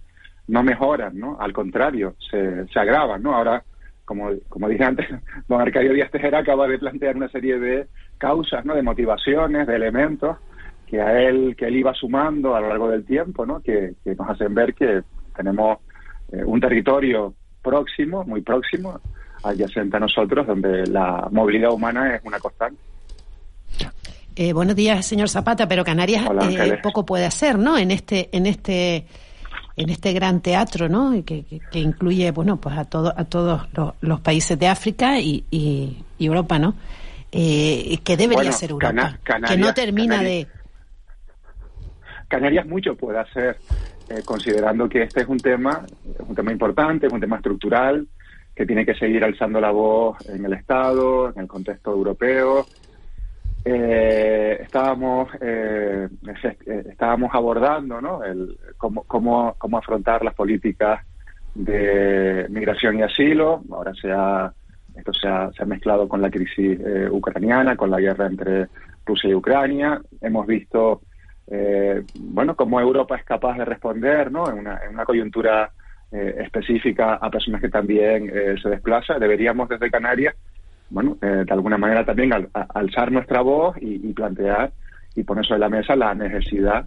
[0.49, 1.37] no mejoran, ¿no?
[1.41, 3.35] Al contrario, se, se agravan, ¿no?
[3.35, 3.65] Ahora,
[4.05, 5.07] como, como dije antes,
[5.49, 7.87] don Arcadio Díaz Tejera acaba de plantear una serie de
[8.19, 8.75] causas, ¿no?
[8.75, 10.37] De motivaciones, de elementos
[10.87, 13.61] que a él, que él iba sumando a lo largo del tiempo, ¿no?
[13.61, 15.03] Que, que nos hacen ver que
[15.35, 15.79] tenemos
[16.33, 19.01] eh, un territorio próximo, muy próximo,
[19.43, 22.81] adyacente a nosotros, donde la movilidad humana es una constante.
[24.37, 27.79] Eh, buenos días, señor Zapata, pero Canarias Hola, eh, poco puede hacer, ¿no?
[27.79, 29.07] En este, en este,
[29.77, 31.13] en este gran teatro, ¿no?
[31.25, 35.19] Que, que, que incluye, bueno, pues a todo, a todos los, los países de África
[35.21, 36.75] y, y, y Europa, ¿no?
[37.33, 40.57] Eh, que debería Bueno, ser Europa, Cana- que no Canarias- termina Canarias- de.
[42.29, 43.59] Canarias mucho puede hacer,
[44.09, 45.85] eh, considerando que este es un tema,
[46.19, 48.07] es un tema importante, es un tema estructural,
[48.55, 52.67] que tiene que seguir alzando la voz en el Estado, en el contexto europeo.
[53.69, 56.09] Eh, estábamos eh,
[56.45, 58.23] eh, estábamos abordando ¿no?
[58.23, 61.05] el, cómo, cómo, cómo afrontar las políticas
[61.53, 63.63] de migración y asilo.
[63.73, 64.53] Ahora se ha,
[64.95, 68.69] esto se ha, se ha mezclado con la crisis eh, ucraniana, con la guerra entre
[69.05, 70.01] Rusia y Ucrania.
[70.21, 71.01] Hemos visto
[71.49, 74.49] eh, bueno cómo Europa es capaz de responder ¿no?
[74.49, 75.73] en, una, en una coyuntura
[76.13, 79.19] eh, específica a personas que también eh, se desplazan.
[79.19, 80.37] Deberíamos desde Canarias,
[80.91, 84.73] bueno, eh, de alguna manera también alzar nuestra voz y, plantear
[85.15, 86.87] y poner sobre la mesa la necesidad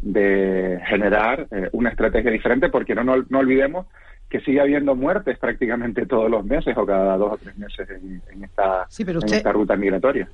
[0.00, 3.86] de generar una estrategia diferente, porque no, no, olvidemos
[4.30, 8.44] que sigue habiendo muertes prácticamente todos los meses o cada dos o tres meses en,
[8.44, 10.28] esta, en esta ruta migratoria.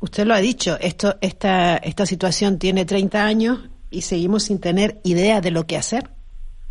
[0.00, 4.98] Usted lo ha dicho, esto, esta, esta situación tiene 30 años y seguimos sin tener
[5.04, 6.04] idea de lo que hacer.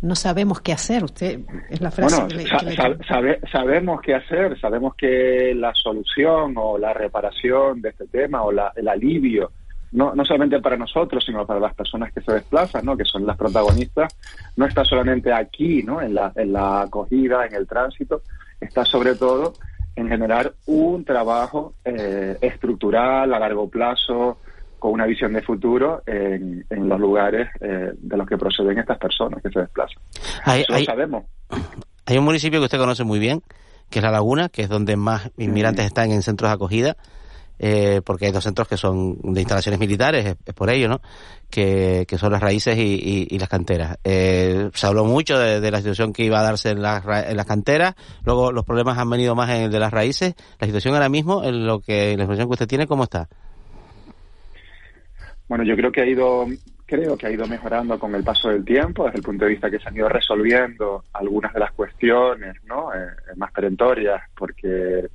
[0.02, 1.04] No sabemos qué hacer.
[1.04, 4.58] Usted es la frase que, le, sabemos qué hacer.
[4.58, 9.52] Sabemos que la solución o la reparación de este tema o la, el alivio,
[9.92, 12.96] no, no solamente para nosotros, sino para las personas que se desplazan, ¿no?
[12.96, 14.16] que son las protagonistas,
[14.56, 16.00] no está solamente aquí, ¿no?
[16.00, 18.22] en, la, en la acogida, en el tránsito,
[18.60, 19.54] está sobre todo
[19.96, 24.38] en generar un trabajo eh, estructural a largo plazo,
[24.80, 29.40] con una visión de futuro en, los lugares eh, de los que proceden estas personas
[29.42, 30.02] que se desplazan.
[30.44, 31.24] Hay, sabemos.
[32.06, 33.42] Hay un municipio que usted conoce muy bien,
[33.88, 36.96] que es La Laguna, que es donde más inmigrantes están en centros de acogida,
[37.62, 41.02] eh, porque hay dos centros que son de instalaciones militares, es, por ello, ¿no?
[41.50, 43.98] Que, son las raíces y, las canteras.
[44.02, 48.50] Eh, se habló mucho de, la situación que iba a darse en, las canteras, luego
[48.50, 50.34] los problemas han venido más en el de las raíces.
[50.58, 53.28] La situación ahora mismo, en lo que la información que usted tiene, ¿cómo está?
[55.50, 56.46] Bueno, yo creo que ha ido,
[56.86, 59.68] creo que ha ido mejorando con el paso del tiempo, desde el punto de vista
[59.68, 62.94] que se han ido resolviendo algunas de las cuestiones, ¿no?
[62.94, 65.08] Eh, más perentorias, porque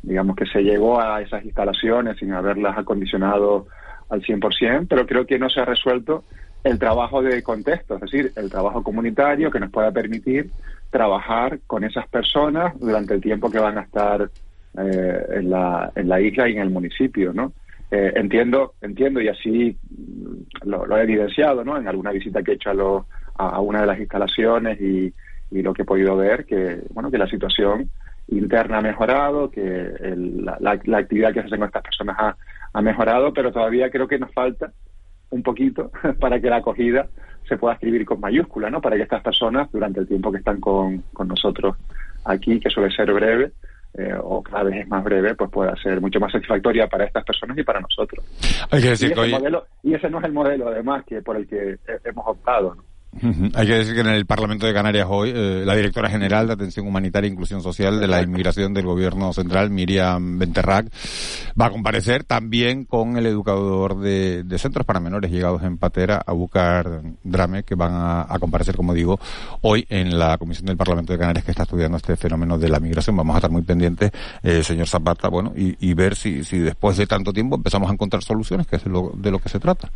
[0.00, 3.66] digamos que se llegó a esas instalaciones sin haberlas acondicionado
[4.10, 6.22] al 100%, pero creo que no se ha resuelto
[6.62, 10.52] el trabajo de contexto, es decir, el trabajo comunitario que nos pueda permitir
[10.90, 14.30] trabajar con esas personas durante el tiempo que van a estar
[14.78, 17.52] eh, en, la, en la isla y en el municipio, ¿no?
[17.90, 19.76] Eh, entiendo, entiendo y así
[20.64, 21.76] lo, he evidenciado, ¿no?
[21.76, 22.70] En alguna visita que he hecho
[23.36, 25.12] a, a, una de las instalaciones y,
[25.50, 27.90] lo que he podido ver, que bueno, que la situación
[28.28, 32.36] interna ha mejorado, que la, actividad que hacen con estas personas ha,
[32.72, 34.72] ha mejorado, pero todavía creo que nos falta
[35.30, 37.08] un poquito para que la acogida
[37.48, 38.80] se pueda escribir con mayúscula, ¿no?
[38.80, 41.76] Para que estas personas, durante el tiempo que están con, con nosotros
[42.24, 43.50] aquí, que suele ser breve,
[43.94, 47.24] eh, o cada vez es más breve, pues pueda ser mucho más satisfactoria para estas
[47.24, 48.24] personas y para nosotros.
[48.70, 51.36] Hay que decir y, ese modelo, y ese no es el modelo, además, que por
[51.36, 52.74] el que hemos optado.
[52.74, 52.89] ¿no?
[53.54, 56.52] Hay que decir que en el Parlamento de Canarias hoy, eh, la directora general de
[56.52, 60.86] Atención Humanitaria e Inclusión Social de la Inmigración del Gobierno Central, Miriam Benterrac,
[61.60, 67.02] va a comparecer también con el educador de, centros para menores llegados en Patera, Abucar
[67.24, 69.18] Drame, que van a, comparecer, como digo,
[69.62, 72.78] hoy en la Comisión del Parlamento de Canarias que está estudiando este fenómeno de la
[72.78, 73.16] migración.
[73.16, 77.06] Vamos a estar muy pendientes, eh, señor Zapata, bueno, y, ver si, si después de
[77.06, 79.90] tanto tiempo empezamos a encontrar soluciones, que es de lo, de lo que se trata.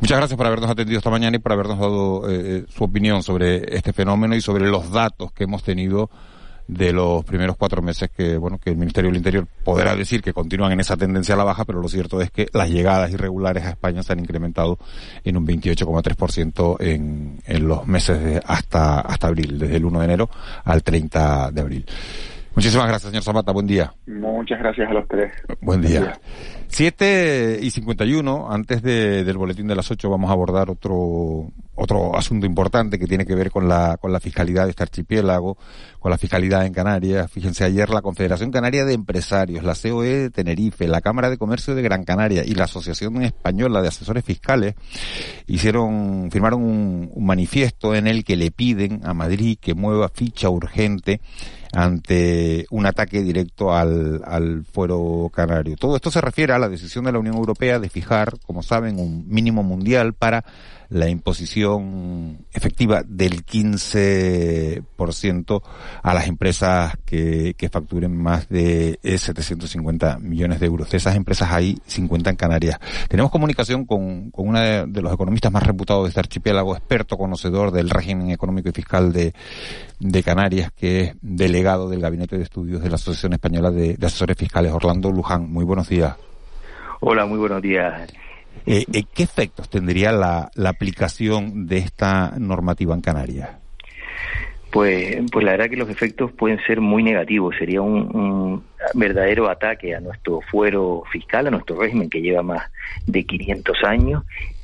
[0.00, 3.22] Muchas gracias por habernos atendido esta mañana y por habernos dado eh, eh, su opinión
[3.22, 6.10] sobre este fenómeno y sobre los datos que hemos tenido
[6.68, 10.32] de los primeros cuatro meses que, bueno, que el Ministerio del Interior podrá decir que
[10.32, 13.64] continúan en esa tendencia a la baja, pero lo cierto es que las llegadas irregulares
[13.64, 14.78] a España se han incrementado
[15.24, 20.04] en un 28,3% en, en los meses de hasta, hasta abril, desde el 1 de
[20.04, 20.30] enero
[20.64, 21.86] al 30 de abril.
[22.56, 23.52] Muchísimas gracias, señor Zapata.
[23.52, 23.92] Buen día.
[24.06, 25.30] Muchas gracias a los tres.
[25.60, 26.18] Buen día.
[26.68, 32.16] Siete y 51, antes de, del boletín de las ocho, vamos a abordar otro, otro
[32.16, 35.58] asunto importante que tiene que ver con la, con la fiscalidad de este archipiélago,
[36.00, 37.30] con la fiscalidad en Canarias.
[37.30, 41.74] Fíjense, ayer la Confederación Canaria de Empresarios, la COE de Tenerife, la Cámara de Comercio
[41.74, 44.76] de Gran Canaria y la Asociación Española de Asesores Fiscales
[45.46, 50.48] hicieron, firmaron un, un manifiesto en el que le piden a Madrid que mueva ficha
[50.48, 51.20] urgente
[51.76, 55.76] ante un ataque directo al, al fuero canario.
[55.76, 58.98] Todo esto se refiere a la decisión de la Unión Europea de fijar, como saben,
[58.98, 60.42] un mínimo mundial para
[60.88, 65.62] la imposición efectiva del 15%
[66.02, 70.90] a las empresas que, que facturen más de 750 eh, millones de euros.
[70.90, 72.78] De esas empresas hay 50 en Canarias.
[73.08, 77.72] Tenemos comunicación con, con uno de, los economistas más reputados de este archipiélago, experto conocedor
[77.72, 79.34] del régimen económico y fiscal de,
[80.00, 84.06] de Canarias, que es delegado del Gabinete de Estudios de la Asociación Española de, de
[84.06, 85.50] Asesores Fiscales, Orlando Luján.
[85.50, 86.16] Muy buenos días.
[87.00, 88.10] Hola, muy buenos días.
[88.64, 93.50] Eh, eh, ¿Qué efectos tendría la, la aplicación de esta normativa en Canarias?
[94.70, 97.54] Pues, pues la verdad que los efectos pueden ser muy negativos.
[97.58, 102.70] Sería un, verdadero ataque a nuestro fuero fiscal, a nuestro régimen que lleva más
[103.06, 104.22] de 500 años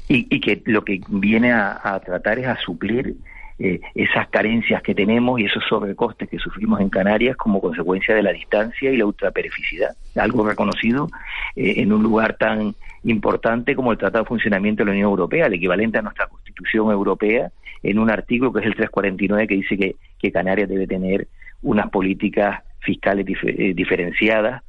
[0.09, 3.17] y, que lo que viene a, a tratar es a suplir
[3.59, 8.23] eh, esas carencias que tenemos y esos sobrecostes que sufrimos en Canarias como consecuencia de
[8.23, 9.95] la distancia y la ultraperificidad.
[10.17, 11.09] Algo reconocido
[11.55, 12.75] eh, en un lugar tan
[13.05, 16.91] importante como el Tratado de Funcionamiento de la Unión Europea, el equivalente a nuestra Constitución
[16.91, 17.51] Europea
[17.83, 19.77] en un artículo que es el 349 que dice
[20.21, 21.27] que, Canarias debe tener
[21.63, 24.63] unas políticas fiscales eh, diferenciadas,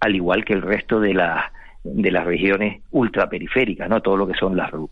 [0.00, 1.44] al igual que el resto de las
[1.84, 4.02] de las regiones ultraperiféricas, ¿no?
[4.02, 4.90] Todo lo que son las RUP.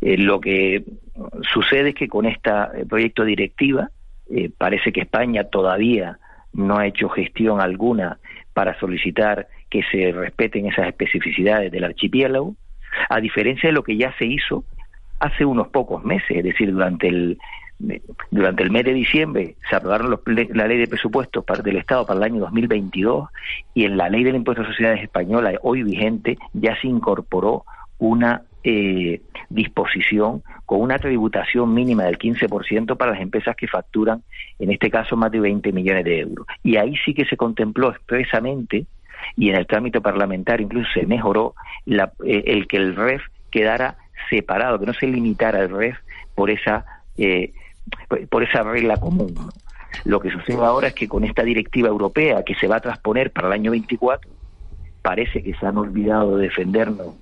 [0.00, 0.84] Eh, lo que
[1.52, 2.50] sucede es que con este
[2.88, 3.90] proyecto directiva
[4.30, 6.18] eh, parece que España todavía
[6.52, 8.18] no ha hecho gestión alguna
[8.52, 12.54] para solicitar que se respeten esas especificidades del archipiélago,
[13.08, 14.64] a diferencia de lo que ya se hizo
[15.20, 17.38] hace unos pocos meses, es decir, durante el
[18.32, 22.24] durante el mes de diciembre se aprobaron la ley de presupuestos del Estado para el
[22.24, 23.28] año 2022
[23.72, 27.64] y en la ley del impuesto a sociedades española hoy vigente ya se incorporó
[27.98, 34.22] una eh, disposición con una tributación mínima del 15% para las empresas que facturan,
[34.58, 36.46] en este caso, más de 20 millones de euros.
[36.62, 38.84] Y ahí sí que se contempló expresamente,
[39.36, 41.54] y en el trámite parlamentario incluso se mejoró,
[41.86, 43.96] la, eh, el que el REF quedara
[44.30, 45.96] separado, que no se limitara el REF
[46.34, 46.84] por esa,
[47.16, 47.52] eh,
[48.28, 49.34] por esa regla común.
[50.04, 53.30] Lo que sucede ahora es que con esta directiva europea que se va a transponer
[53.30, 54.30] para el año 24,
[55.02, 57.14] parece que se han olvidado de defendernos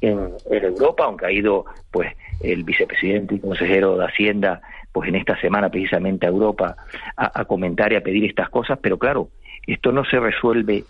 [0.00, 4.60] en, Europa, aunque ha ido pues el vicepresidente y consejero de Hacienda
[4.92, 6.76] pues en esta semana precisamente a Europa
[7.16, 9.28] a, comentar y a pedir estas cosas, pero claro,
[9.66, 10.84] esto no se resuelve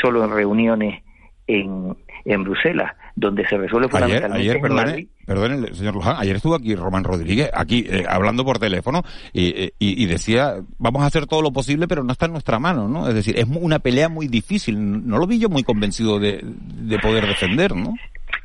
[0.00, 1.02] solo en reuniones
[1.46, 6.74] en, en Bruselas, donde se resuelve fundamentalmente ayer, perdone, perdone, señor Luján, ayer estuvo aquí
[6.74, 9.02] Román Rodríguez, aquí eh, hablando por teléfono,
[9.32, 12.86] y, y, decía, vamos a hacer todo lo posible, pero no está en nuestra mano,
[12.86, 13.08] ¿no?
[13.08, 16.98] Es decir, es una pelea muy difícil, no lo vi yo muy convencido de, de
[16.98, 17.94] poder defender, ¿no?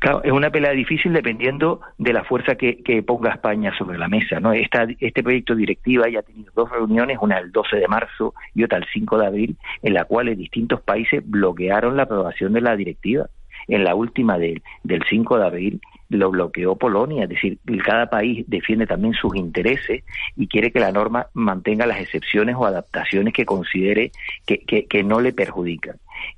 [0.04, 4.38] Claro, es una pelea difícil dependiendo de la fuerza que, ponga España sobre la mesa.
[4.38, 4.52] ¿no?
[4.52, 8.64] Esta, este proyecto directiva ya ha tenido dos reuniones, una el 12 de marzo y
[8.64, 12.76] otra el 5 de abril, en la cual distintos países bloquearon la aprobación de la
[12.76, 13.30] directiva.
[13.66, 15.80] En la última del, del 5 de abril
[16.10, 20.04] lo bloqueó Polonia, es decir, cada país defiende también sus intereses
[20.36, 24.12] y quiere que la norma mantenga las excepciones o adaptaciones que considere
[24.44, 25.96] que no le perjudican.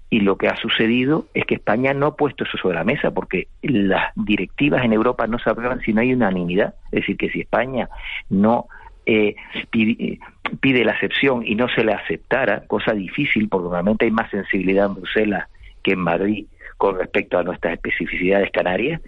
[0.08, 3.10] Y lo que ha sucedido es que España no ha puesto eso sobre la mesa,
[3.10, 6.74] porque las directivas en Europa no se aprueban si no hay unanimidad.
[6.86, 7.88] Es decir, que si España
[8.30, 8.66] no
[9.04, 9.34] eh,
[9.70, 10.20] pide,
[10.60, 14.86] pide, la excepción y no se le aceptara, cosa difícil, porque normalmente hay más sensibilidad
[14.86, 15.48] en Bruselas
[15.82, 16.46] que en Madrid
[16.76, 19.00] con respecto a nuestras especificidades canarias,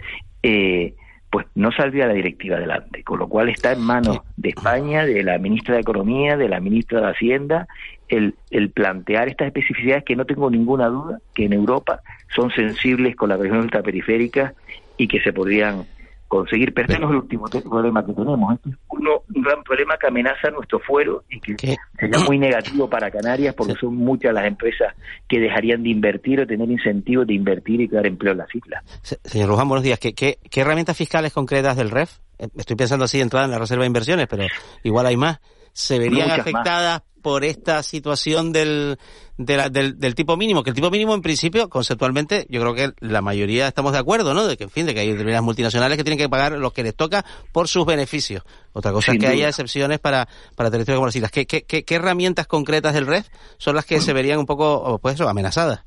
[0.42, 0.94] eh,
[1.30, 5.22] pues no saldría la directiva adelante, con lo cual está en manos de España, de
[5.22, 7.68] la ministra de Economía, de la ministra de Hacienda,
[8.08, 12.00] el, el plantear estas especificidades que no tengo ninguna duda que en Europa
[12.34, 14.54] son sensibles con las regiones ultraperiféricas
[14.96, 15.84] y que se podrían
[16.28, 16.72] conseguir.
[16.72, 18.54] Pero este no es el último problema que tenemos.
[18.54, 23.10] Este es un gran problema que amenaza nuestro fuero y que sería muy negativo para
[23.10, 24.94] Canarias porque son muchas las empresas
[25.28, 28.84] que dejarían de invertir o tener incentivos de invertir y crear empleo en las islas.
[29.24, 29.98] Señor Luján, buenos días.
[29.98, 32.18] ¿Qué, qué, qué herramientas fiscales concretas del REF?
[32.38, 34.44] Eh, estoy pensando así entrada en la reserva de inversiones, pero
[34.82, 35.40] igual hay más.
[35.72, 38.98] ¿Se verían afectadas por esta situación del,
[39.36, 43.68] del, tipo mínimo, que el tipo mínimo en principio, conceptualmente, yo creo que la mayoría
[43.68, 44.46] estamos de acuerdo, ¿no?
[44.46, 46.82] De que, en fin, de que hay determinadas multinacionales que tienen que pagar lo que
[46.82, 48.42] les toca por sus beneficios.
[48.72, 51.30] Otra cosa es que haya excepciones para, para territorios como las islas.
[51.30, 55.14] ¿Qué, qué, qué, herramientas concretas del REF son las que se verían un poco, pues
[55.14, 55.84] eso, amenazadas?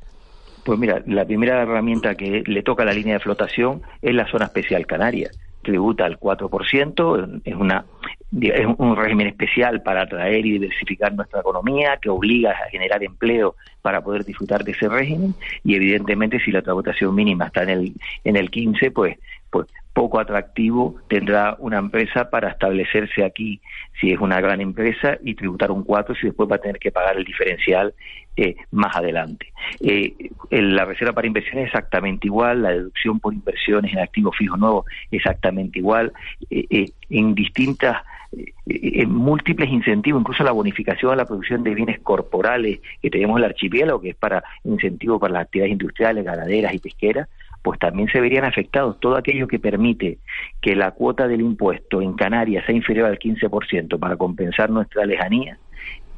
[0.63, 4.29] Pues mira, la primera herramienta que le toca a la línea de flotación es la
[4.29, 5.31] zona especial canaria
[5.61, 7.85] tributa al 4%, es una
[8.39, 13.55] es un régimen especial para atraer y diversificar nuestra economía, que obliga a generar empleo
[13.81, 15.35] para poder disfrutar de ese régimen
[15.65, 17.93] y evidentemente si la tributación mínima está en el
[18.23, 19.17] en el 15, pues
[19.49, 23.61] pues poco atractivo tendrá una empresa para establecerse aquí
[23.99, 26.91] si es una gran empresa y tributar un 4 si después va a tener que
[26.91, 27.93] pagar el diferencial
[28.37, 29.51] eh, más adelante.
[29.81, 30.13] Eh,
[30.49, 34.85] la reserva para inversiones es exactamente igual, la deducción por inversiones en activos fijos nuevos
[35.11, 36.13] exactamente igual,
[36.49, 37.97] eh, en distintas
[38.65, 43.43] en múltiples incentivos, incluso la bonificación a la producción de bienes corporales que tenemos en
[43.43, 47.27] el archipiélago, que es para incentivo para las actividades industriales, ganaderas y pesqueras,
[47.61, 48.99] pues también se verían afectados.
[48.99, 50.19] Todo aquello que permite
[50.61, 55.57] que la cuota del impuesto en Canarias sea inferior al 15% para compensar nuestra lejanía,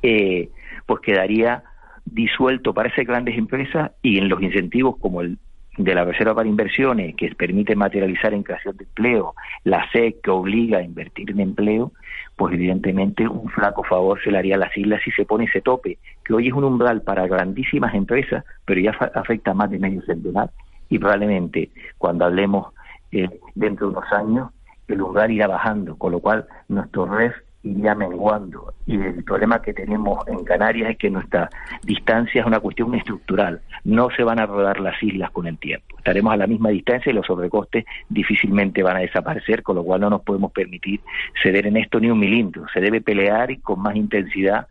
[0.01, 0.49] eh,
[0.85, 1.63] pues quedaría
[2.05, 5.37] disuelto para esas grandes empresas y en los incentivos como el
[5.77, 9.33] de la Reserva para Inversiones, que permite materializar en creación de empleo,
[9.63, 11.93] la SEC que obliga a invertir en empleo,
[12.35, 15.61] pues evidentemente un flaco favor se le haría a las islas si se pone ese
[15.61, 19.79] tope, que hoy es un umbral para grandísimas empresas, pero ya afecta a más de
[19.79, 20.51] medio centenar
[20.93, 22.67] y probablemente cuando hablemos
[23.11, 24.51] eh, dentro de unos años
[24.87, 27.33] el umbral irá bajando, con lo cual nuestro REF
[27.63, 28.73] iría menguando.
[28.85, 31.49] Y el problema que tenemos en Canarias es que nuestra
[31.81, 33.61] distancia es una cuestión estructural.
[33.85, 35.97] No se van a rodar las islas con el tiempo.
[35.97, 40.01] Estaremos a la misma distancia y los sobrecostes difícilmente van a desaparecer, con lo cual
[40.01, 40.99] no nos podemos permitir
[41.41, 42.65] ceder en esto ni un milímetro.
[42.71, 44.67] Se debe pelear y con más intensidad,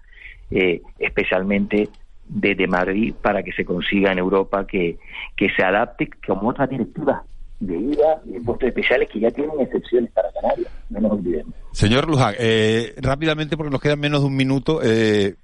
[0.53, 1.89] eh, especialmente
[2.35, 4.99] desde Madrid, para que se consiga en Europa que,
[5.37, 7.23] que se adapte como otras directivas
[7.61, 11.55] de IVA y impuestos especiales que ya tienen excepciones para Canarias, no nos olvidemos.
[11.73, 15.35] Señor Luján, eh, rápidamente porque nos quedan menos de un minuto eh,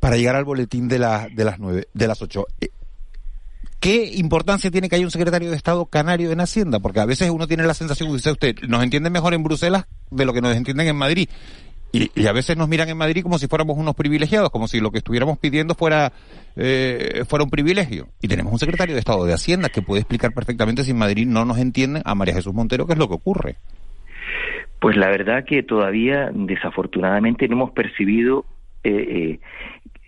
[0.00, 2.46] para llegar al boletín de, la, de las nueve, de las ocho.
[2.60, 2.68] Eh,
[3.78, 6.80] ¿Qué importancia tiene que haya un secretario de Estado canario en Hacienda?
[6.80, 10.24] Porque a veces uno tiene la sensación, dice usted, nos entienden mejor en Bruselas de
[10.24, 11.28] lo que nos entienden en Madrid.
[12.14, 14.90] Y, a veces nos miran en Madrid como si fuéramos unos privilegiados, como si lo
[14.90, 16.12] que estuviéramos pidiendo fuera,
[16.56, 18.08] eh, fuera un privilegio.
[18.20, 21.26] Y tenemos un secretario de Estado de Hacienda que puede explicar perfectamente si en Madrid
[21.26, 23.56] no nos entienden a María Jesús Montero qué es lo que ocurre.
[24.80, 28.44] Pues la verdad que todavía, desafortunadamente, no hemos percibido
[28.84, 29.38] eh,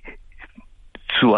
[0.05, 0.13] eh,
[1.19, 1.35] su,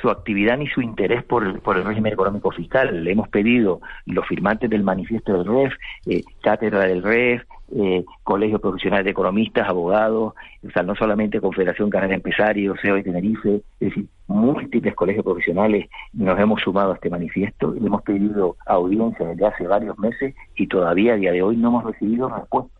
[0.00, 3.04] su actividad ni su interés por por el régimen económico fiscal.
[3.04, 5.74] Le hemos pedido los firmantes del manifiesto del REF,
[6.06, 7.42] eh, cátedra del REF,
[7.74, 10.34] eh, colegios profesionales de economistas, abogados,
[10.66, 15.88] o sea, no solamente Confederación Canaria Empresarios, CEO de Tenerife, es decir, múltiples colegios profesionales
[16.12, 20.66] nos hemos sumado a este manifiesto y hemos pedido audiencia desde hace varios meses y
[20.66, 22.78] todavía a día de hoy no hemos recibido respuesta.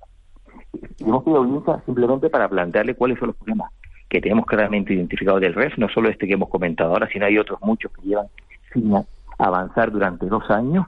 [0.72, 3.70] Le hemos pedido audiencia simplemente para plantearle cuáles son los problemas
[4.08, 7.38] que tenemos claramente identificados del REF, no solo este que hemos comentado ahora, sino hay
[7.38, 8.26] otros muchos que llevan
[8.74, 8.92] sin
[9.38, 10.86] avanzar durante dos años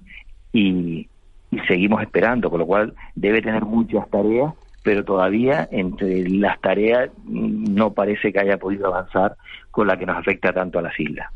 [0.53, 1.09] y,
[1.55, 4.53] y seguimos esperando, con lo cual debe tener muchas tareas,
[4.83, 9.37] pero todavía entre las tareas no parece que haya podido avanzar
[9.71, 11.29] con la que nos afecta tanto a las islas.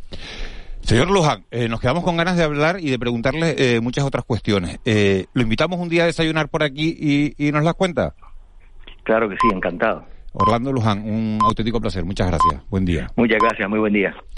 [0.81, 4.25] Señor Luján, eh, nos quedamos con ganas de hablar y de preguntarle eh, muchas otras
[4.25, 4.79] cuestiones.
[4.85, 8.14] Eh, ¿Lo invitamos un día a desayunar por aquí y, y nos las cuenta?
[9.03, 10.05] Claro que sí, encantado.
[10.33, 12.05] Orlando Luján, un auténtico placer.
[12.05, 12.62] Muchas gracias.
[12.71, 13.09] Buen día.
[13.16, 14.14] Muchas gracias, muy buen día.